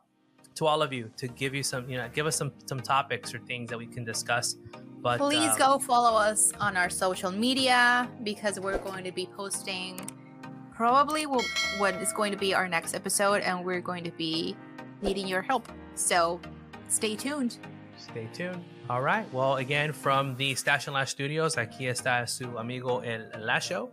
[0.55, 3.33] to all of you to give you some you know give us some some topics
[3.33, 4.55] or things that we can discuss.
[5.01, 9.27] But Please um, go follow us on our social media because we're going to be
[9.35, 9.99] posting
[10.79, 11.43] probably what
[11.77, 14.55] what is going to be our next episode, and we're going to be
[15.01, 15.67] needing your help.
[15.95, 16.39] So
[16.87, 17.57] stay tuned.
[17.97, 18.63] Stay tuned.
[18.89, 19.27] All right.
[19.33, 23.89] Well, again, from the Stash and Lash Studios, aquí está su amigo El Lasho.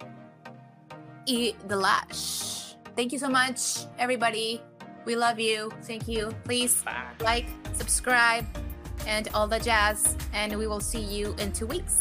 [1.27, 2.77] Y the lash.
[2.95, 4.63] Thank you so much, everybody.
[5.05, 5.73] We love you.
[5.83, 6.31] Thank you.
[6.45, 7.19] Please Bye.
[7.21, 8.47] like, subscribe,
[9.09, 10.17] and all the jazz.
[10.33, 11.99] And we will see you in two weeks.